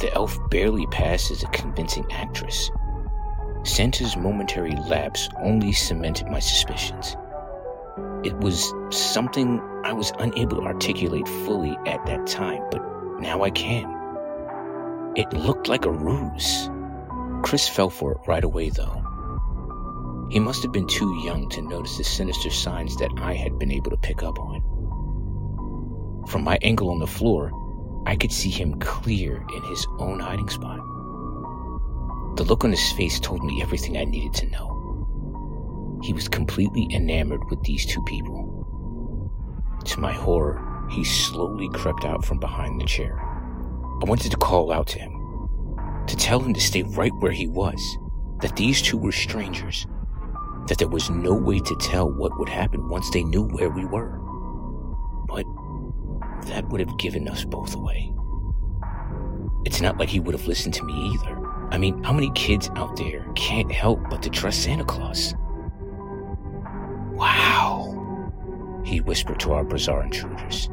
The 0.00 0.12
elf 0.14 0.38
barely 0.50 0.86
passed 0.86 1.30
as 1.30 1.42
a 1.42 1.48
convincing 1.48 2.04
actress. 2.10 2.70
Santa's 3.62 4.16
momentary 4.16 4.74
lapse 4.88 5.28
only 5.38 5.72
cemented 5.72 6.28
my 6.28 6.40
suspicions. 6.40 7.16
It 8.24 8.36
was 8.38 8.74
something 8.90 9.60
I 9.84 9.92
was 9.92 10.12
unable 10.18 10.58
to 10.58 10.64
articulate 10.64 11.28
fully 11.28 11.76
at 11.86 12.04
that 12.06 12.26
time, 12.26 12.62
but 12.70 12.82
now 13.20 13.42
I 13.42 13.50
can. 13.50 13.84
It 15.14 15.32
looked 15.32 15.68
like 15.68 15.84
a 15.84 15.92
ruse. 15.92 16.68
Chris 17.42 17.68
fell 17.68 17.90
for 17.90 18.12
it 18.12 18.18
right 18.26 18.42
away, 18.42 18.70
though. 18.70 19.03
He 20.34 20.40
must 20.40 20.64
have 20.64 20.72
been 20.72 20.88
too 20.88 21.14
young 21.22 21.48
to 21.50 21.62
notice 21.62 21.96
the 21.96 22.02
sinister 22.02 22.50
signs 22.50 22.96
that 22.96 23.12
I 23.18 23.34
had 23.34 23.56
been 23.56 23.70
able 23.70 23.92
to 23.92 23.96
pick 23.96 24.24
up 24.24 24.36
on. 24.40 26.24
From 26.26 26.42
my 26.42 26.58
angle 26.60 26.90
on 26.90 26.98
the 26.98 27.06
floor, 27.06 27.52
I 28.04 28.16
could 28.16 28.32
see 28.32 28.50
him 28.50 28.80
clear 28.80 29.46
in 29.54 29.62
his 29.62 29.86
own 30.00 30.18
hiding 30.18 30.48
spot. 30.48 30.78
The 32.36 32.42
look 32.42 32.64
on 32.64 32.72
his 32.72 32.90
face 32.94 33.20
told 33.20 33.44
me 33.44 33.62
everything 33.62 33.96
I 33.96 34.02
needed 34.02 34.34
to 34.34 34.50
know. 34.50 36.00
He 36.02 36.12
was 36.12 36.26
completely 36.26 36.88
enamored 36.90 37.48
with 37.48 37.62
these 37.62 37.86
two 37.86 38.02
people. 38.02 39.78
To 39.84 40.00
my 40.00 40.12
horror, 40.12 40.88
he 40.90 41.04
slowly 41.04 41.68
crept 41.68 42.04
out 42.04 42.24
from 42.24 42.40
behind 42.40 42.80
the 42.80 42.86
chair. 42.86 43.20
I 44.02 44.04
wanted 44.04 44.32
to 44.32 44.36
call 44.36 44.72
out 44.72 44.88
to 44.88 44.98
him, 44.98 45.12
to 46.08 46.16
tell 46.16 46.40
him 46.40 46.54
to 46.54 46.60
stay 46.60 46.82
right 46.82 47.14
where 47.20 47.30
he 47.30 47.46
was, 47.46 47.80
that 48.40 48.56
these 48.56 48.82
two 48.82 48.98
were 48.98 49.12
strangers, 49.12 49.86
that 50.66 50.78
there 50.78 50.88
was 50.88 51.10
no 51.10 51.34
way 51.34 51.58
to 51.60 51.76
tell 51.76 52.10
what 52.10 52.38
would 52.38 52.48
happen 52.48 52.88
once 52.88 53.10
they 53.10 53.22
knew 53.22 53.44
where 53.44 53.70
we 53.70 53.84
were. 53.84 54.18
But 55.28 55.44
that 56.46 56.68
would 56.68 56.80
have 56.80 56.98
given 56.98 57.28
us 57.28 57.44
both 57.44 57.74
away. 57.74 58.12
It's 59.64 59.80
not 59.80 59.98
like 59.98 60.08
he 60.08 60.20
would 60.20 60.34
have 60.34 60.46
listened 60.46 60.74
to 60.74 60.84
me 60.84 60.92
either. 61.14 61.38
I 61.70 61.78
mean, 61.78 62.02
how 62.04 62.12
many 62.12 62.30
kids 62.34 62.70
out 62.76 62.96
there 62.96 63.26
can't 63.34 63.72
help 63.72 64.00
but 64.10 64.22
to 64.22 64.30
trust 64.30 64.62
Santa 64.62 64.84
Claus? 64.84 65.34
Wow, 67.12 68.32
he 68.84 69.00
whispered 69.00 69.40
to 69.40 69.52
our 69.52 69.64
bizarre 69.64 70.04
intruders. 70.04 70.68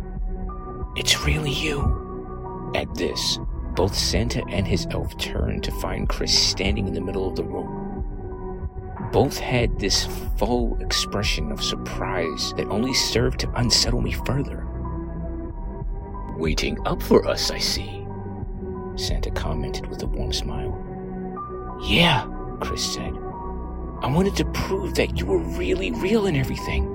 It's 0.96 1.26
really 1.26 1.52
you. 1.52 2.72
At 2.76 2.94
this, 2.96 3.40
both 3.76 3.96
Santa 3.96 4.44
and 4.50 4.68
his 4.68 4.86
elf 4.92 5.18
turned 5.18 5.64
to 5.64 5.72
find 5.80 6.10
Chris 6.10 6.38
standing 6.38 6.88
in 6.88 6.94
the 6.94 7.02
middle 7.02 7.30
of 7.30 7.36
the 7.36 7.44
room. 7.44 7.81
Both 9.12 9.38
had 9.38 9.78
this 9.78 10.08
full 10.38 10.78
expression 10.82 11.52
of 11.52 11.64
surprise 11.64 12.54
that 12.58 12.68
only 12.68 12.94
served 12.94 13.40
to 13.42 13.52
unsettle 13.56 14.02
me 14.02 14.14
further. 14.14 14.66
Waiting 16.38 16.78
up 16.88 17.04
for 17.04 17.28
us, 17.28 17.52
I 17.52 17.58
see, 17.58 18.06
Santa 18.96 19.30
commented 19.32 19.88
with 19.88 20.02
a 20.04 20.08
warm 20.08 20.32
smile. 20.32 20.78
Yeah, 21.84 22.26
Chris 22.62 22.94
said. 22.94 23.14
I 24.02 24.08
wanted 24.08 24.36
to 24.38 24.46
prove 24.46 24.96
that 24.96 25.18
you 25.18 25.26
were 25.26 25.38
really 25.40 25.92
real 25.92 26.26
and 26.26 26.38
everything. 26.38 26.86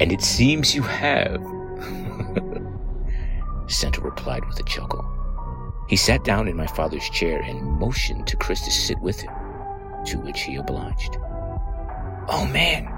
And 0.00 0.10
it 0.10 0.22
seems 0.22 0.74
you 0.74 0.82
have. 0.82 1.40
Santa 3.68 4.00
replied 4.00 4.44
with 4.46 4.58
a 4.58 4.64
chuckle. 4.64 5.06
He 5.88 5.96
sat 5.96 6.24
down 6.24 6.48
in 6.48 6.56
my 6.56 6.66
father's 6.66 7.08
chair 7.10 7.40
and 7.42 7.62
motioned 7.78 8.26
to 8.28 8.36
Chris 8.36 8.62
to 8.62 8.70
sit 8.70 8.98
with 9.00 9.20
him, 9.20 9.32
to 10.06 10.18
which 10.18 10.42
he 10.42 10.56
obliged. 10.56 11.16
Oh 12.28 12.48
man, 12.52 12.88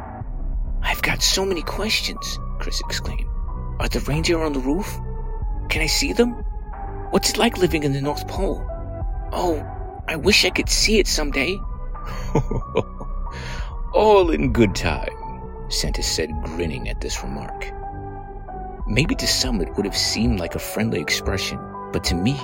I've 0.83 1.03
got 1.03 1.23
so 1.23 1.45
many 1.45 1.63
questions, 1.63 2.39
Chris 2.59 2.81
exclaimed. 2.81 3.27
Are 3.81 3.89
the 3.89 4.01
reindeer 4.01 4.41
on 4.41 4.53
the 4.53 4.61
roof? 4.61 4.99
Can 5.69 5.83
I 5.83 5.87
see 5.87 6.13
them? 6.13 6.33
What's 7.11 7.31
it 7.31 7.39
like 7.39 7.59
living 7.59 7.83
in 7.83 7.93
the 7.93 8.01
North 8.01 8.27
Pole? 8.29 8.65
Oh, 9.33 9.65
I 10.07 10.17
wish 10.17 10.45
I 10.45 10.51
could 10.51 10.69
see 10.69 10.99
it 10.99 11.07
someday. 11.07 11.59
All 13.95 14.31
in 14.31 14.53
good 14.53 14.75
time, 14.75 15.43
Santa 15.69 16.03
said, 16.03 16.31
grinning 16.45 16.89
at 16.89 17.01
this 17.01 17.23
remark. 17.23 17.73
Maybe 18.87 19.15
to 19.15 19.27
some 19.27 19.61
it 19.61 19.75
would 19.77 19.87
have 19.87 19.97
seemed 19.97 20.39
like 20.39 20.55
a 20.55 20.59
friendly 20.59 21.01
expression, 21.01 21.59
but 21.93 22.05
to 22.05 22.15
me, 22.15 22.39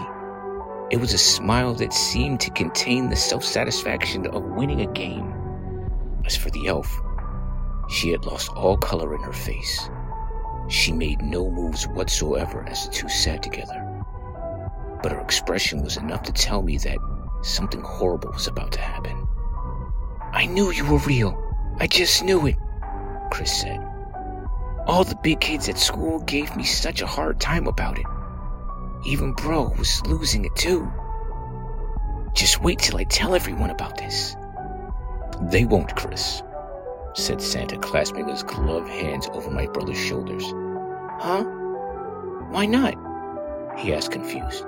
it 0.90 0.99
was 0.99 1.14
a 1.14 1.18
smile 1.18 1.73
that 1.75 1.92
seemed 1.92 2.40
to 2.40 2.50
contain 2.50 3.09
the 3.09 3.16
self 3.16 3.44
satisfaction 3.44 4.26
of 4.26 4.42
winning 4.42 4.80
a 4.80 4.92
game. 4.92 5.32
As 6.26 6.37
for 6.37 6.50
the 6.50 6.66
elf, 6.66 7.00
she 7.88 8.11
had 8.11 8.25
lost 8.25 8.50
all 8.50 8.76
color 8.76 9.14
in 9.14 9.23
her 9.23 9.32
face. 9.32 9.88
She 10.68 10.92
made 10.92 11.23
no 11.23 11.49
moves 11.49 11.87
whatsoever 11.87 12.64
as 12.68 12.87
the 12.87 12.92
two 12.92 13.09
sat 13.09 13.42
together. 13.42 13.87
But 15.02 15.12
her 15.12 15.20
expression 15.20 15.82
was 15.82 15.97
enough 15.97 16.25
to 16.25 16.32
tell 16.32 16.61
me 16.61 16.76
that 16.78 16.99
something 17.42 17.82
horrible 17.82 18.32
was 18.32 18.49
about 18.49 18.73
to 18.73 18.80
happen. 18.80 19.28
I 20.32 20.47
knew 20.47 20.73
you 20.73 20.85
were 20.85 20.99
real. 20.99 21.40
I 21.78 21.87
just 21.87 22.25
knew 22.25 22.47
it, 22.47 22.56
Chris 23.30 23.61
said. 23.61 23.80
All 24.87 25.04
the 25.04 25.18
big 25.23 25.40
kids 25.40 25.68
at 25.68 25.78
school 25.78 26.18
gave 26.20 26.56
me 26.56 26.64
such 26.64 27.00
a 27.00 27.06
hard 27.06 27.40
time 27.40 27.66
about 27.68 27.99
it. 27.99 28.06
Even 29.04 29.33
Bro 29.33 29.75
was 29.78 30.04
losing 30.07 30.45
it 30.45 30.54
too. 30.57 30.90
Just 32.35 32.62
wait 32.62 32.78
till 32.78 32.99
I 32.99 33.04
tell 33.04 33.35
everyone 33.35 33.71
about 33.71 33.97
this. 33.97 34.37
They 35.50 35.64
won't, 35.64 35.97
Chris, 35.97 36.42
said 37.14 37.40
Santa, 37.40 37.78
clasping 37.78 38.28
his 38.28 38.42
gloved 38.42 38.88
hands 38.88 39.26
over 39.33 39.50
my 39.50 39.66
brother's 39.66 39.99
shoulders. 39.99 40.45
Huh? 41.19 41.45
Why 42.50 42.66
not? 42.66 42.95
He 43.78 43.95
asked, 43.95 44.12
confused. 44.12 44.64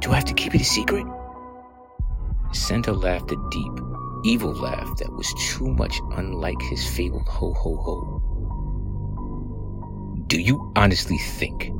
Do 0.00 0.10
I 0.10 0.16
have 0.16 0.24
to 0.24 0.34
keep 0.34 0.54
it 0.54 0.60
a 0.60 0.64
secret? 0.64 1.06
Santa 2.52 2.92
laughed 2.92 3.30
a 3.30 3.48
deep, 3.50 3.72
evil 4.24 4.52
laugh 4.52 4.96
that 4.98 5.12
was 5.12 5.32
too 5.38 5.68
much 5.68 6.00
unlike 6.12 6.60
his 6.62 6.88
fabled 6.88 7.28
ho 7.28 7.52
ho 7.52 7.76
ho. 7.76 8.22
Do 10.26 10.40
you 10.40 10.72
honestly 10.76 11.18
think 11.18 11.72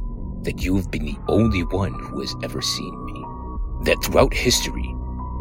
that 0.48 0.62
you 0.62 0.76
have 0.76 0.90
been 0.90 1.04
the 1.04 1.18
only 1.28 1.62
one 1.62 1.92
who 1.92 2.20
has 2.20 2.34
ever 2.42 2.62
seen 2.62 3.04
me? 3.04 3.22
That 3.84 4.02
throughout 4.02 4.32
history, 4.32 4.94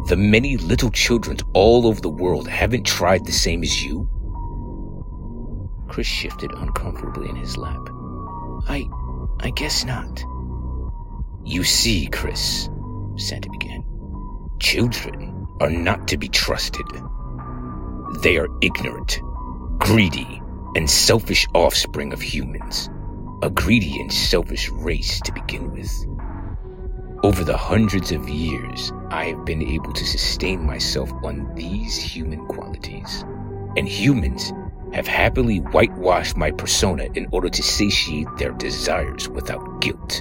the 0.06 0.18
many 0.18 0.58
little 0.58 0.90
children 0.90 1.38
all 1.54 1.86
over 1.86 1.98
the 1.98 2.10
world 2.10 2.46
haven't 2.46 2.84
tried 2.84 3.24
the 3.24 3.32
same 3.32 3.62
as 3.62 3.82
you? 3.82 4.06
Chris 5.88 6.06
shifted 6.06 6.52
uncomfortably 6.52 7.30
in 7.30 7.36
his 7.36 7.56
lap. 7.56 7.80
I. 8.68 8.86
I 9.40 9.48
guess 9.50 9.86
not. 9.86 10.22
You 11.42 11.64
see, 11.64 12.08
Chris, 12.08 12.68
Santa 13.16 13.48
began, 13.48 13.82
children 14.60 15.46
are 15.60 15.70
not 15.70 16.06
to 16.08 16.18
be 16.18 16.28
trusted. 16.28 16.86
They 18.22 18.36
are 18.36 18.48
ignorant, 18.60 19.20
greedy, 19.78 20.42
and 20.74 20.90
selfish 20.90 21.46
offspring 21.54 22.12
of 22.12 22.20
humans. 22.20 22.90
A 23.40 23.50
greedy 23.50 24.00
and 24.00 24.12
selfish 24.12 24.68
race 24.68 25.20
to 25.20 25.32
begin 25.32 25.70
with. 25.70 25.92
Over 27.22 27.44
the 27.44 27.56
hundreds 27.56 28.10
of 28.10 28.28
years, 28.28 28.92
I 29.10 29.26
have 29.26 29.44
been 29.44 29.62
able 29.62 29.92
to 29.92 30.04
sustain 30.04 30.66
myself 30.66 31.12
on 31.22 31.54
these 31.54 31.96
human 31.96 32.46
qualities. 32.46 33.24
And 33.76 33.88
humans 33.88 34.52
have 34.92 35.06
happily 35.06 35.58
whitewashed 35.58 36.36
my 36.36 36.50
persona 36.50 37.04
in 37.14 37.28
order 37.30 37.48
to 37.48 37.62
satiate 37.62 38.26
their 38.38 38.50
desires 38.50 39.28
without 39.28 39.80
guilt. 39.80 40.20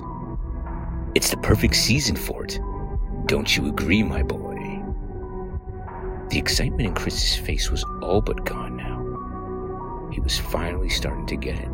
It's 1.16 1.32
the 1.32 1.38
perfect 1.38 1.76
season 1.76 2.16
for 2.16 2.46
it. 2.46 2.60
Don't 3.26 3.58
you 3.58 3.68
agree, 3.68 4.04
my 4.04 4.22
boy? 4.22 4.84
The 6.30 6.38
excitement 6.38 6.88
in 6.88 6.94
Chris's 6.94 7.36
face 7.36 7.72
was 7.72 7.84
all 8.04 8.22
but 8.22 8.46
gone 8.46 8.78
now. 8.78 10.10
He 10.14 10.20
was 10.20 10.38
finally 10.38 10.90
starting 10.90 11.26
to 11.26 11.36
get 11.36 11.58
it. 11.58 11.70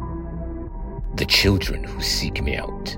The 1.15 1.25
children 1.25 1.83
who 1.83 2.01
seek 2.01 2.41
me 2.41 2.57
out 2.57 2.97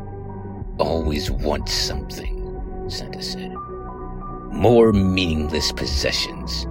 always 0.78 1.30
want 1.30 1.68
something, 1.68 2.88
Santa 2.88 3.22
said. 3.22 3.54
More 4.52 4.94
meaningless 4.94 5.72
possessions, 5.74 6.66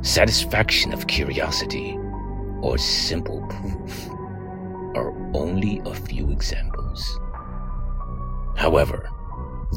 satisfaction 0.00 0.92
of 0.92 1.08
curiosity, 1.08 1.98
or 2.62 2.78
simple 2.78 3.44
proof 3.48 4.08
are 4.96 5.12
only 5.34 5.82
a 5.84 5.94
few 5.94 6.30
examples. 6.30 7.18
However, 8.56 9.10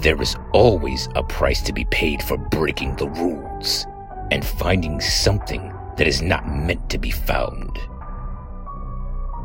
there 0.02 0.22
is 0.22 0.36
always 0.54 1.10
a 1.16 1.24
price 1.24 1.62
to 1.64 1.74
be 1.74 1.86
paid 1.86 2.22
for 2.22 2.38
breaking 2.38 2.96
the 2.96 3.10
rules 3.10 3.86
and 4.32 4.46
finding 4.46 5.02
something 5.02 5.74
that 5.98 6.08
is 6.08 6.22
not 6.22 6.48
meant 6.48 6.90
to 6.92 6.98
be 7.00 7.12
found. 7.12 7.80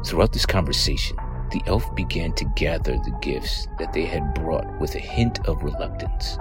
Throughout 0.04 0.32
this 0.32 0.46
conversation, 0.46 1.16
the 1.54 1.62
elf 1.66 1.94
began 1.94 2.32
to 2.32 2.44
gather 2.56 2.98
the 2.98 3.16
gifts 3.22 3.68
that 3.78 3.92
they 3.92 4.04
had 4.04 4.34
brought 4.34 4.66
with 4.80 4.96
a 4.96 4.98
hint 4.98 5.38
of 5.46 5.62
reluctance. 5.62 6.36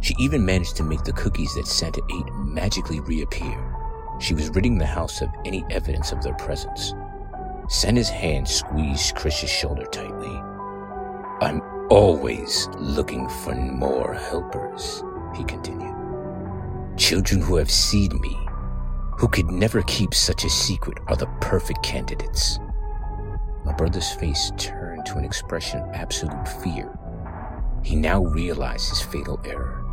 She 0.00 0.14
even 0.20 0.46
managed 0.46 0.76
to 0.76 0.84
make 0.84 1.02
the 1.02 1.12
cookies 1.12 1.52
that 1.56 1.66
Santa 1.66 2.00
ate 2.12 2.32
magically 2.34 3.00
reappear. 3.00 3.58
She 4.20 4.34
was 4.34 4.50
ridding 4.50 4.78
the 4.78 4.86
house 4.86 5.20
of 5.20 5.30
any 5.44 5.64
evidence 5.68 6.12
of 6.12 6.22
their 6.22 6.34
presence. 6.34 6.94
Santa's 7.68 8.08
hand 8.08 8.46
squeezed 8.46 9.16
Chris's 9.16 9.50
shoulder 9.50 9.86
tightly. 9.86 10.40
I'm 11.40 11.60
always 11.90 12.68
looking 12.78 13.28
for 13.28 13.56
more 13.56 14.14
helpers, 14.14 15.02
he 15.34 15.42
continued. 15.42 15.96
Children 16.96 17.40
who 17.40 17.56
have 17.56 17.70
seen 17.70 18.20
me, 18.20 18.38
who 19.18 19.26
could 19.26 19.50
never 19.50 19.82
keep 19.82 20.14
such 20.14 20.44
a 20.44 20.50
secret, 20.50 20.98
are 21.08 21.16
the 21.16 21.26
perfect 21.40 21.82
candidates. 21.82 22.60
My 23.64 23.72
brother's 23.72 24.12
face 24.12 24.52
turned 24.56 25.06
to 25.06 25.16
an 25.16 25.24
expression 25.24 25.80
of 25.80 25.94
absolute 25.94 26.46
fear. 26.62 26.96
He 27.82 27.96
now 27.96 28.22
realized 28.22 28.90
his 28.90 29.00
fatal 29.00 29.40
error. 29.44 29.84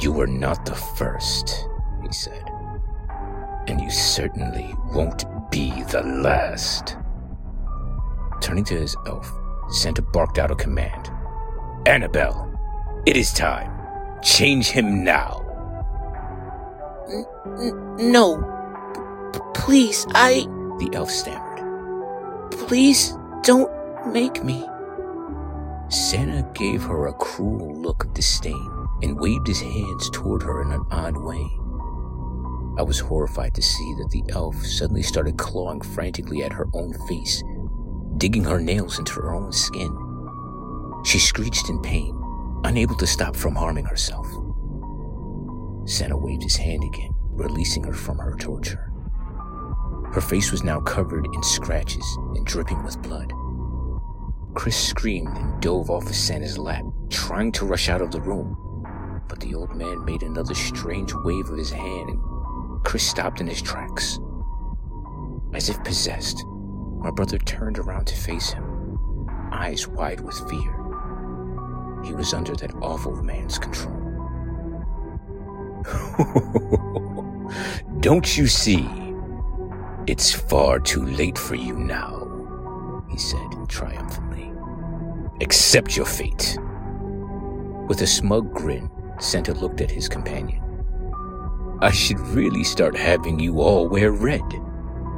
You 0.00 0.20
are 0.20 0.26
not 0.26 0.64
the 0.64 0.74
first, 0.74 1.68
he 2.02 2.12
said. 2.12 2.50
And 3.66 3.80
you 3.80 3.90
certainly 3.90 4.74
won't 4.92 5.24
be 5.50 5.70
the 5.84 6.02
last. 6.02 6.96
Turning 8.40 8.64
to 8.64 8.74
his 8.74 8.96
elf, 9.06 9.30
Santa 9.70 10.02
barked 10.02 10.38
out 10.38 10.50
a 10.50 10.56
command. 10.56 11.10
Annabelle, 11.86 12.48
it 13.06 13.16
is 13.16 13.32
time. 13.32 13.70
Change 14.22 14.68
him 14.68 15.04
now. 15.04 15.40
N- 17.08 17.26
n- 17.60 18.12
no. 18.12 18.38
P- 19.32 19.40
please, 19.54 20.06
I. 20.10 20.46
The 20.78 20.90
elf 20.94 21.10
stammered. 21.10 21.51
Please 22.66 23.14
don't 23.42 23.70
make 24.12 24.42
me. 24.42 24.66
Santa 25.88 26.48
gave 26.54 26.82
her 26.82 27.06
a 27.06 27.12
cruel 27.12 27.74
look 27.74 28.04
of 28.04 28.14
disdain 28.14 28.88
and 29.02 29.18
waved 29.20 29.46
his 29.46 29.60
hands 29.60 30.08
toward 30.10 30.42
her 30.42 30.62
in 30.62 30.72
an 30.72 30.86
odd 30.90 31.16
way. 31.16 31.44
I 32.78 32.82
was 32.82 32.98
horrified 32.98 33.54
to 33.54 33.62
see 33.62 33.94
that 33.98 34.10
the 34.10 34.24
elf 34.32 34.56
suddenly 34.64 35.02
started 35.02 35.36
clawing 35.36 35.82
frantically 35.82 36.42
at 36.44 36.52
her 36.52 36.68
own 36.72 36.94
face, 37.06 37.42
digging 38.16 38.44
her 38.44 38.60
nails 38.60 38.98
into 38.98 39.12
her 39.14 39.34
own 39.34 39.52
skin. 39.52 39.90
She 41.04 41.18
screeched 41.18 41.68
in 41.68 41.82
pain, 41.82 42.18
unable 42.64 42.96
to 42.96 43.06
stop 43.06 43.36
from 43.36 43.54
harming 43.54 43.84
herself. 43.84 44.26
Santa 45.84 46.16
waved 46.16 46.44
his 46.44 46.56
hand 46.56 46.84
again, 46.84 47.12
releasing 47.32 47.84
her 47.84 47.92
from 47.92 48.18
her 48.18 48.34
torture. 48.36 48.91
Her 50.12 50.20
face 50.20 50.52
was 50.52 50.62
now 50.62 50.78
covered 50.80 51.26
in 51.32 51.42
scratches 51.42 52.04
and 52.34 52.46
dripping 52.46 52.84
with 52.84 53.00
blood. 53.02 53.32
Chris 54.54 54.76
screamed 54.76 55.38
and 55.38 55.62
dove 55.62 55.88
off 55.88 56.04
of 56.04 56.14
Santa's 56.14 56.58
lap, 56.58 56.84
trying 57.08 57.50
to 57.52 57.64
rush 57.64 57.88
out 57.88 58.02
of 58.02 58.10
the 58.10 58.20
room. 58.20 58.58
But 59.26 59.40
the 59.40 59.54
old 59.54 59.74
man 59.74 60.04
made 60.04 60.22
another 60.22 60.54
strange 60.54 61.14
wave 61.24 61.48
of 61.48 61.56
his 61.56 61.70
hand 61.70 62.10
and 62.10 62.84
Chris 62.84 63.08
stopped 63.08 63.40
in 63.40 63.46
his 63.46 63.62
tracks. 63.62 64.18
As 65.54 65.70
if 65.70 65.82
possessed, 65.82 66.44
my 66.98 67.10
brother 67.10 67.38
turned 67.38 67.78
around 67.78 68.06
to 68.08 68.16
face 68.16 68.50
him, 68.50 69.26
eyes 69.50 69.88
wide 69.88 70.20
with 70.20 70.36
fear. 70.50 70.78
He 72.04 72.12
was 72.12 72.34
under 72.34 72.54
that 72.56 72.74
awful 72.82 73.16
man's 73.22 73.58
control. 73.58 73.98
Don't 78.00 78.36
you 78.36 78.46
see? 78.46 78.86
It's 80.08 80.32
far 80.32 80.80
too 80.80 81.04
late 81.04 81.38
for 81.38 81.54
you 81.54 81.74
now, 81.74 83.04
he 83.08 83.16
said 83.16 83.38
triumphantly. 83.68 84.52
Accept 85.40 85.96
your 85.96 86.06
fate. 86.06 86.58
With 87.86 88.02
a 88.02 88.06
smug 88.06 88.52
grin, 88.52 88.90
Santa 89.20 89.54
looked 89.54 89.80
at 89.80 89.92
his 89.92 90.08
companion. 90.08 90.60
I 91.80 91.92
should 91.92 92.18
really 92.18 92.64
start 92.64 92.96
having 92.96 93.38
you 93.38 93.60
all 93.60 93.88
wear 93.88 94.10
red, 94.10 94.42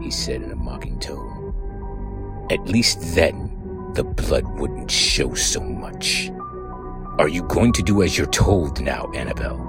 he 0.03 0.11
said 0.11 0.43
in 0.43 0.51
a 0.51 0.57
mocking 0.57 0.99
tone. 0.99 2.47
At 2.51 2.69
least 2.69 2.99
then, 3.15 3.93
the 3.95 4.05
blood 4.05 4.45
wouldn't 4.59 4.91
show 4.91 5.33
so 5.33 5.61
much. 5.61 6.31
Are 7.19 7.29
you 7.29 7.43
going 7.45 7.73
to 7.73 7.83
do 7.83 8.03
as 8.03 8.19
you're 8.19 8.27
told 8.27 8.83
now, 8.83 9.11
Annabelle? 9.15 9.61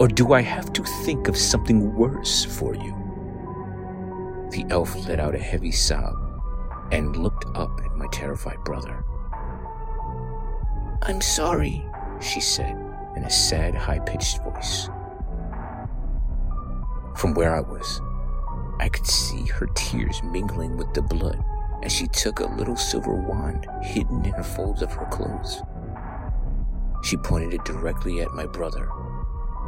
Or 0.00 0.08
do 0.08 0.32
I 0.32 0.40
have 0.40 0.72
to 0.72 0.84
think 1.04 1.28
of 1.28 1.36
something 1.36 1.94
worse 1.94 2.44
for 2.44 2.74
you? 2.74 2.97
Elf 4.70 4.94
let 5.08 5.18
out 5.18 5.34
a 5.34 5.38
heavy 5.38 5.72
sob 5.72 6.14
and 6.92 7.16
looked 7.16 7.46
up 7.54 7.80
at 7.84 7.96
my 7.96 8.06
terrified 8.08 8.62
brother. 8.64 9.04
I'm 11.02 11.20
sorry, 11.20 11.84
she 12.20 12.40
said 12.40 12.76
in 13.16 13.24
a 13.24 13.30
sad, 13.30 13.74
high 13.74 13.98
pitched 14.00 14.42
voice. 14.42 14.88
From 17.16 17.34
where 17.34 17.54
I 17.54 17.60
was, 17.60 18.00
I 18.78 18.88
could 18.88 19.06
see 19.06 19.46
her 19.46 19.66
tears 19.74 20.22
mingling 20.22 20.76
with 20.76 20.92
the 20.92 21.02
blood 21.02 21.42
as 21.82 21.92
she 21.92 22.06
took 22.06 22.40
a 22.40 22.46
little 22.46 22.76
silver 22.76 23.14
wand 23.14 23.66
hidden 23.82 24.24
in 24.24 24.32
the 24.32 24.44
folds 24.44 24.82
of 24.82 24.92
her 24.92 25.06
clothes. 25.06 25.62
She 27.02 27.16
pointed 27.16 27.54
it 27.54 27.64
directly 27.64 28.20
at 28.20 28.34
my 28.34 28.46
brother, 28.46 28.88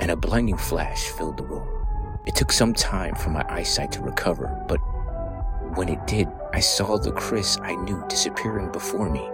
and 0.00 0.10
a 0.10 0.16
blinding 0.16 0.56
flash 0.56 1.08
filled 1.08 1.38
the 1.38 1.44
room. 1.44 1.79
It 2.26 2.34
took 2.34 2.52
some 2.52 2.74
time 2.74 3.14
for 3.14 3.30
my 3.30 3.44
eyesight 3.48 3.92
to 3.92 4.02
recover, 4.02 4.62
but 4.68 4.78
when 5.76 5.88
it 5.88 6.06
did, 6.06 6.28
I 6.52 6.60
saw 6.60 6.98
the 6.98 7.12
Chris 7.12 7.58
I 7.62 7.74
knew 7.76 8.04
disappearing 8.08 8.70
before 8.72 9.08
me. 9.08 9.28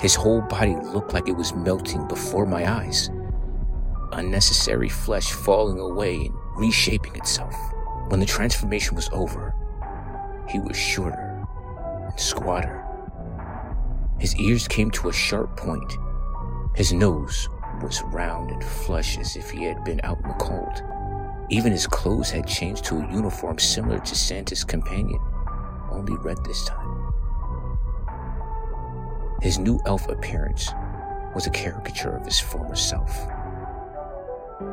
His 0.00 0.14
whole 0.14 0.40
body 0.40 0.74
looked 0.74 1.12
like 1.12 1.28
it 1.28 1.36
was 1.36 1.54
melting 1.54 2.08
before 2.08 2.46
my 2.46 2.70
eyes. 2.70 3.10
Unnecessary 4.12 4.88
flesh 4.88 5.30
falling 5.30 5.78
away 5.78 6.16
and 6.26 6.34
reshaping 6.56 7.14
itself. 7.14 7.54
When 8.08 8.18
the 8.18 8.26
transformation 8.26 8.96
was 8.96 9.08
over, 9.12 9.54
he 10.48 10.58
was 10.58 10.76
shorter 10.76 11.46
and 12.10 12.18
squatter. 12.18 12.84
His 14.18 14.34
ears 14.36 14.66
came 14.66 14.90
to 14.92 15.08
a 15.08 15.12
sharp 15.12 15.56
point, 15.56 15.98
his 16.74 16.92
nose 16.92 17.48
was 17.82 18.02
round 18.02 18.50
and 18.50 18.64
flush 18.64 19.18
as 19.18 19.36
if 19.36 19.50
he 19.50 19.64
had 19.64 19.84
been 19.84 20.00
out 20.04 20.18
in 20.22 20.28
the 20.28 20.34
cold. 20.34 20.82
Even 21.52 21.70
his 21.70 21.86
clothes 21.86 22.30
had 22.30 22.46
changed 22.46 22.82
to 22.86 22.96
a 22.96 23.12
uniform 23.12 23.58
similar 23.58 23.98
to 23.98 24.14
Santa's 24.14 24.64
companion, 24.64 25.20
only 25.90 26.14
red 26.14 26.42
this 26.46 26.64
time. 26.64 27.12
His 29.42 29.58
new 29.58 29.78
elf 29.84 30.08
appearance 30.08 30.72
was 31.34 31.46
a 31.46 31.50
caricature 31.50 32.16
of 32.16 32.24
his 32.24 32.40
former 32.40 32.74
self. 32.74 33.14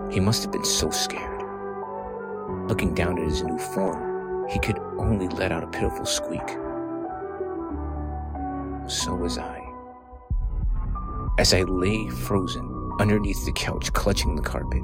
He 0.10 0.22
must 0.22 0.42
have 0.44 0.54
been 0.54 0.64
so 0.64 0.90
scared. 0.90 1.44
Looking 2.70 2.94
down 2.94 3.20
at 3.20 3.26
his 3.26 3.44
new 3.44 3.60
form, 3.60 4.48
he 4.48 4.58
could 4.58 4.80
only 4.98 5.28
let 5.28 5.52
out 5.52 5.66
a 5.66 5.68
pitiful 5.68 6.06
squeak. 6.06 6.48
So 8.88 9.16
was 9.16 9.38
I. 9.38 9.62
As 11.40 11.54
I 11.54 11.64
lay 11.64 12.08
frozen 12.08 12.94
underneath 13.02 13.44
the 13.46 13.52
couch, 13.52 13.92
clutching 13.92 14.38
the 14.38 14.42
carpet, 14.42 14.82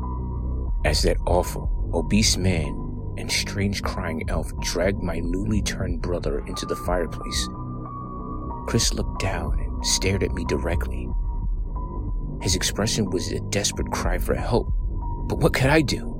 as 0.83 1.01
that 1.03 1.15
awful, 1.25 1.71
obese 1.95 2.37
man 2.37 3.13
and 3.17 3.31
strange 3.31 3.81
crying 3.81 4.23
elf 4.29 4.51
dragged 4.59 5.01
my 5.01 5.19
newly 5.19 5.61
turned 5.61 6.01
brother 6.01 6.45
into 6.45 6.65
the 6.65 6.75
fireplace, 6.75 7.47
Chris 8.67 8.93
looked 8.93 9.21
down 9.21 9.59
and 9.59 9.85
stared 9.85 10.23
at 10.23 10.33
me 10.33 10.43
directly. 10.45 11.07
His 12.41 12.55
expression 12.55 13.09
was 13.09 13.31
a 13.31 13.39
desperate 13.49 13.91
cry 13.91 14.17
for 14.17 14.35
help, 14.35 14.67
but 15.27 15.39
what 15.39 15.53
could 15.53 15.69
I 15.69 15.81
do? 15.81 16.11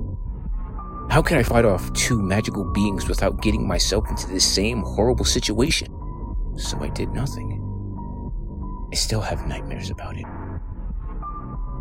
How 1.10 1.22
could 1.22 1.38
I 1.38 1.42
fight 1.42 1.64
off 1.64 1.92
two 1.92 2.20
magical 2.20 2.64
beings 2.64 3.08
without 3.08 3.42
getting 3.42 3.66
myself 3.66 4.08
into 4.08 4.28
the 4.28 4.40
same 4.40 4.82
horrible 4.82 5.24
situation? 5.24 5.88
So 6.56 6.78
I 6.80 6.88
did 6.88 7.10
nothing. 7.10 7.62
I 8.92 8.96
still 8.96 9.20
have 9.20 9.46
nightmares 9.46 9.90
about 9.90 10.16
it. 10.16 10.26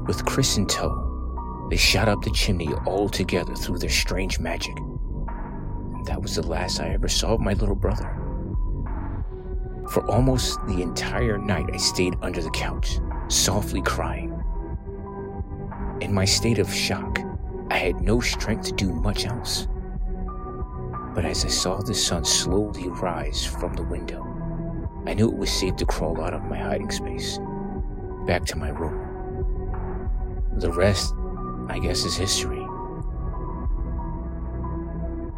With 0.05 0.25
Chris 0.25 0.58
in 0.58 0.67
tow, 0.67 1.14
they 1.69 1.78
shot 1.78 2.08
up 2.08 2.21
the 2.21 2.32
chimney 2.32 2.71
all 2.86 3.10
together 3.10 3.56
through 3.56 3.80
their 3.80 3.89
strange 3.89 4.39
magic. 4.39 4.78
And 4.78 6.06
that 6.06 6.21
was 6.21 6.36
the 6.36 6.45
last 6.45 6.80
I 6.80 6.89
ever 6.89 7.08
saw 7.08 7.34
of 7.34 7.41
my 7.41 7.54
little 7.54 7.75
brother. 7.75 8.15
For 9.89 10.10
almost 10.10 10.60
the 10.67 10.82
entire 10.82 11.38
night, 11.38 11.69
I 11.71 11.78
stayed 11.78 12.15
under 12.21 12.41
the 12.41 12.49
couch, 12.51 12.99
softly 13.28 13.82
crying. 13.82 14.32
In 16.01 16.13
my 16.13 16.25
state 16.25 16.60
of 16.60 16.73
shock, 16.73 17.19
I 17.71 17.78
had 17.78 18.01
no 18.01 18.19
strength 18.19 18.67
to 18.67 18.73
do 18.73 18.93
much 18.93 19.25
else. 19.25 19.67
But 21.15 21.25
as 21.25 21.45
I 21.45 21.47
saw 21.47 21.82
the 21.82 21.93
sun 21.93 22.25
slowly 22.25 22.89
rise 22.89 23.45
from 23.45 23.73
the 23.73 23.84
window, 23.84 24.23
I 25.08 25.13
knew 25.13 25.30
it 25.30 25.38
was 25.38 25.51
safe 25.51 25.75
to 25.78 25.86
crawl 25.86 26.21
out 26.21 26.34
of 26.34 26.43
my 26.43 26.58
hiding 26.58 26.91
space, 26.91 27.39
back 28.25 28.43
to 28.45 28.58
my 28.58 28.69
room. 28.69 29.01
The 30.58 30.71
rest, 30.71 31.13
I 31.69 31.80
guess, 31.80 32.06
is 32.06 32.15
history. 32.15 32.65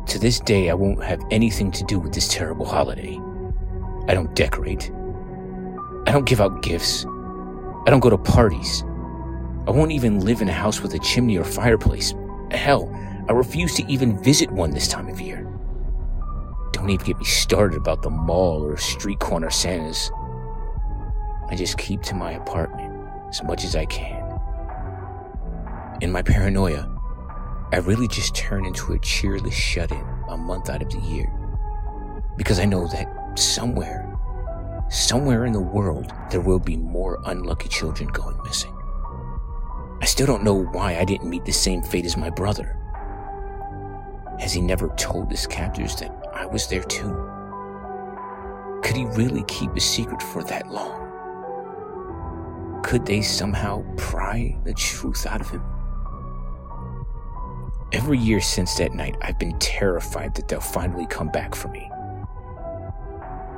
To 0.08 0.20
this 0.20 0.40
day, 0.40 0.70
I 0.70 0.74
won't 0.74 1.04
have 1.04 1.22
anything 1.32 1.72
to 1.72 1.84
do 1.84 2.00
with 2.00 2.14
this 2.14 2.28
terrible 2.28 2.66
holiday. 2.66 3.20
I 4.08 4.14
don't 4.14 4.34
decorate. 4.36 4.92
I 6.06 6.12
don't 6.12 6.26
give 6.26 6.40
out 6.40 6.62
gifts. 6.62 7.06
I 7.06 7.90
don't 7.90 8.00
go 8.00 8.10
to 8.10 8.18
parties. 8.18 8.84
I 9.68 9.72
won't 9.72 9.92
even 9.92 10.22
live 10.22 10.42
in 10.42 10.48
a 10.48 10.54
house 10.54 10.82
with 10.82 10.94
a 10.94 11.00
chimney 11.00 11.38
or 11.38 11.44
fireplace. 11.44 12.14
Hell, 12.52 12.90
I 13.28 13.34
refuse 13.34 13.76
to 13.76 13.92
even 13.92 14.22
visit 14.24 14.50
one 14.50 14.72
this 14.72 14.88
time 14.88 15.10
of 15.10 15.20
year. 15.20 15.44
Don't 16.72 16.90
even 16.90 17.06
get 17.06 17.18
me 17.18 17.26
started 17.26 17.78
about 17.78 18.02
the 18.02 18.10
mall 18.10 18.64
or 18.64 18.78
street 18.78 19.20
corner 19.20 19.50
Santas. 19.50 20.10
I 21.50 21.56
just 21.56 21.78
keep 21.78 22.02
to 22.04 22.16
my 22.16 22.32
apartment 22.32 22.94
as 23.30 23.44
much 23.44 23.66
as 23.66 23.76
I 23.76 23.86
can. 23.86 24.27
In 26.00 26.12
my 26.12 26.22
paranoia, 26.22 26.88
I 27.74 27.78
really 27.78 28.08
just 28.08 28.36
turn 28.36 28.68
into 28.68 28.94
a 28.94 29.00
cheerless 29.00 29.56
shut 29.56 29.92
in 29.92 30.06
a 30.30 30.38
month 30.38 30.70
out 30.70 30.84
of 30.84 30.92
the 30.92 31.00
year. 31.00 31.28
Because 32.38 32.60
I 32.60 32.66
know 32.66 32.88
that 32.90 33.40
somewhere, 33.40 34.16
somewhere 34.90 35.46
in 35.46 35.54
the 35.54 35.60
world, 35.60 36.14
there 36.30 36.42
will 36.42 36.60
be 36.60 36.78
more 36.78 37.20
unlucky 37.26 37.68
children 37.70 38.10
going 38.10 38.40
missing. 38.44 38.78
I 40.00 40.06
still 40.06 40.28
don't 40.28 40.44
know 40.44 40.66
why 40.66 40.98
I 40.98 41.04
didn't 41.04 41.32
meet 41.32 41.46
the 41.46 41.52
same 41.52 41.82
fate 41.82 42.06
as 42.06 42.16
my 42.16 42.30
brother. 42.30 42.78
Has 44.40 44.54
he 44.54 44.62
never 44.62 44.90
told 44.98 45.32
his 45.32 45.48
captors 45.48 45.96
that 45.96 46.12
I 46.32 46.46
was 46.46 46.68
there 46.68 46.84
too? 46.84 47.18
Could 48.84 48.98
he 48.98 49.06
really 49.06 49.44
keep 49.48 49.72
a 49.72 49.80
secret 49.80 50.22
for 50.22 50.44
that 50.44 50.72
long? 50.72 51.06
Could 52.84 53.04
they 53.08 53.24
somehow 53.24 53.84
pry 53.98 54.56
the 54.64 54.76
truth 54.76 55.26
out 55.26 55.42
of 55.42 55.50
him? 55.50 55.64
Every 57.94 58.18
year 58.18 58.42
since 58.42 58.76
that 58.76 58.94
night, 58.94 59.16
I've 59.22 59.40
been 59.40 59.58
terrified 59.60 60.36
that 60.36 60.48
they'll 60.48 60.60
finally 60.60 61.06
come 61.08 61.30
back 61.30 61.56
for 61.56 61.70
me. 61.70 61.90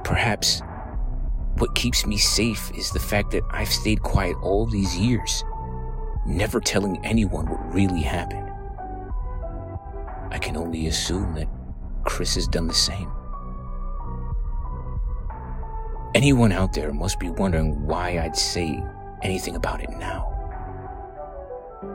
Perhaps 0.04 0.62
what 1.58 1.74
keeps 1.76 2.06
me 2.06 2.18
safe 2.18 2.72
is 2.78 2.92
the 2.92 3.00
fact 3.00 3.32
that 3.32 3.44
I've 3.52 3.72
stayed 3.72 4.02
quiet 4.02 4.38
all 4.42 4.66
these 4.66 4.98
years 4.98 5.44
never 6.26 6.60
telling 6.60 7.04
anyone 7.04 7.48
what 7.50 7.74
really 7.74 8.02
happened. 8.02 8.50
I 10.32 10.38
can 10.38 10.56
only 10.56 10.88
assume 10.88 11.34
that 11.34 11.48
Chris 12.04 12.36
has 12.36 12.48
done 12.48 12.68
the 12.68 12.74
same. 12.74 13.12
Anyone 16.14 16.52
out 16.52 16.74
there 16.74 16.94
must 16.94 17.20
be 17.20 17.30
wondering 17.30 17.86
why 17.86 18.20
I'd 18.20 18.38
say 18.38 18.84
anything 19.22 19.56
about 19.56 19.82
it 19.82 19.90
now. 19.92 20.28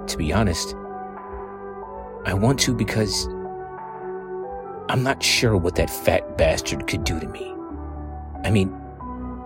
To 0.08 0.16
be 0.16 0.32
honest, 0.32 0.74
I 2.26 2.34
want 2.34 2.58
to 2.60 2.74
because 2.74 3.26
I'm 4.88 5.02
not 5.02 5.22
sure 5.22 5.56
what 5.56 5.76
that 5.76 5.90
fat 5.90 6.36
bastard 6.38 6.86
could 6.86 7.04
do 7.04 7.20
to 7.20 7.26
me. 7.28 7.54
I 8.44 8.50
mean, 8.50 8.74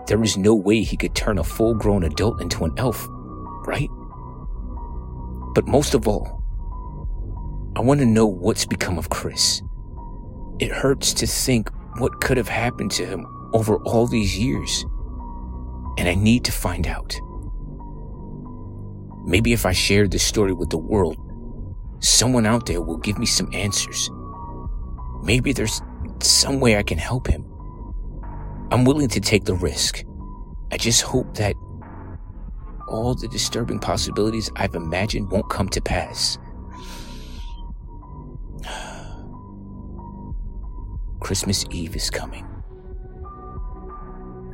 there 0.07 0.23
is 0.23 0.37
no 0.37 0.55
way 0.55 0.81
he 0.81 0.97
could 0.97 1.15
turn 1.15 1.37
a 1.37 1.43
full 1.43 1.75
grown 1.75 2.03
adult 2.03 2.41
into 2.41 2.65
an 2.65 2.73
elf, 2.77 3.07
right? 3.65 3.89
But 5.53 5.67
most 5.67 5.93
of 5.93 6.07
all, 6.07 6.43
I 7.75 7.81
want 7.81 7.99
to 7.99 8.05
know 8.05 8.25
what's 8.25 8.65
become 8.65 8.97
of 8.97 9.09
Chris. 9.09 9.61
It 10.59 10.71
hurts 10.71 11.13
to 11.13 11.27
think 11.27 11.69
what 11.97 12.21
could 12.21 12.37
have 12.37 12.49
happened 12.49 12.91
to 12.91 13.05
him 13.05 13.25
over 13.53 13.77
all 13.83 14.07
these 14.07 14.37
years. 14.37 14.85
And 15.97 16.07
I 16.07 16.15
need 16.15 16.43
to 16.45 16.51
find 16.51 16.87
out. 16.87 17.15
Maybe 19.25 19.53
if 19.53 19.65
I 19.65 19.73
share 19.73 20.07
this 20.07 20.23
story 20.23 20.53
with 20.53 20.69
the 20.69 20.77
world, 20.77 21.17
someone 21.99 22.45
out 22.45 22.65
there 22.65 22.81
will 22.81 22.97
give 22.97 23.17
me 23.17 23.25
some 23.25 23.49
answers. 23.53 24.09
Maybe 25.23 25.53
there's 25.53 25.81
some 26.21 26.59
way 26.59 26.77
I 26.77 26.83
can 26.83 26.97
help 26.97 27.27
him. 27.27 27.45
I'm 28.71 28.85
willing 28.85 29.09
to 29.09 29.19
take 29.19 29.45
the 29.45 29.55
risk. 29.55 30.03
I 30.71 30.77
just 30.77 31.01
hope 31.01 31.35
that 31.35 31.55
all 32.87 33.15
the 33.15 33.27
disturbing 33.27 33.79
possibilities 33.79 34.51
I've 34.55 34.75
imagined 34.75 35.31
won't 35.31 35.49
come 35.49 35.69
to 35.69 35.81
pass. 35.81 36.37
Christmas 41.19 41.65
Eve 41.71 41.95
is 41.95 42.09
coming. 42.09 42.45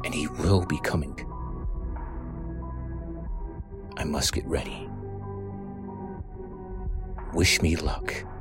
And 0.04 0.14
he 0.14 0.28
will 0.28 0.66
be 0.66 0.80
coming. 0.80 1.18
I 3.98 4.04
must 4.04 4.34
get 4.34 4.46
ready. 4.46 4.90
Wish 7.36 7.62
me 7.62 7.76
luck. 7.76 8.35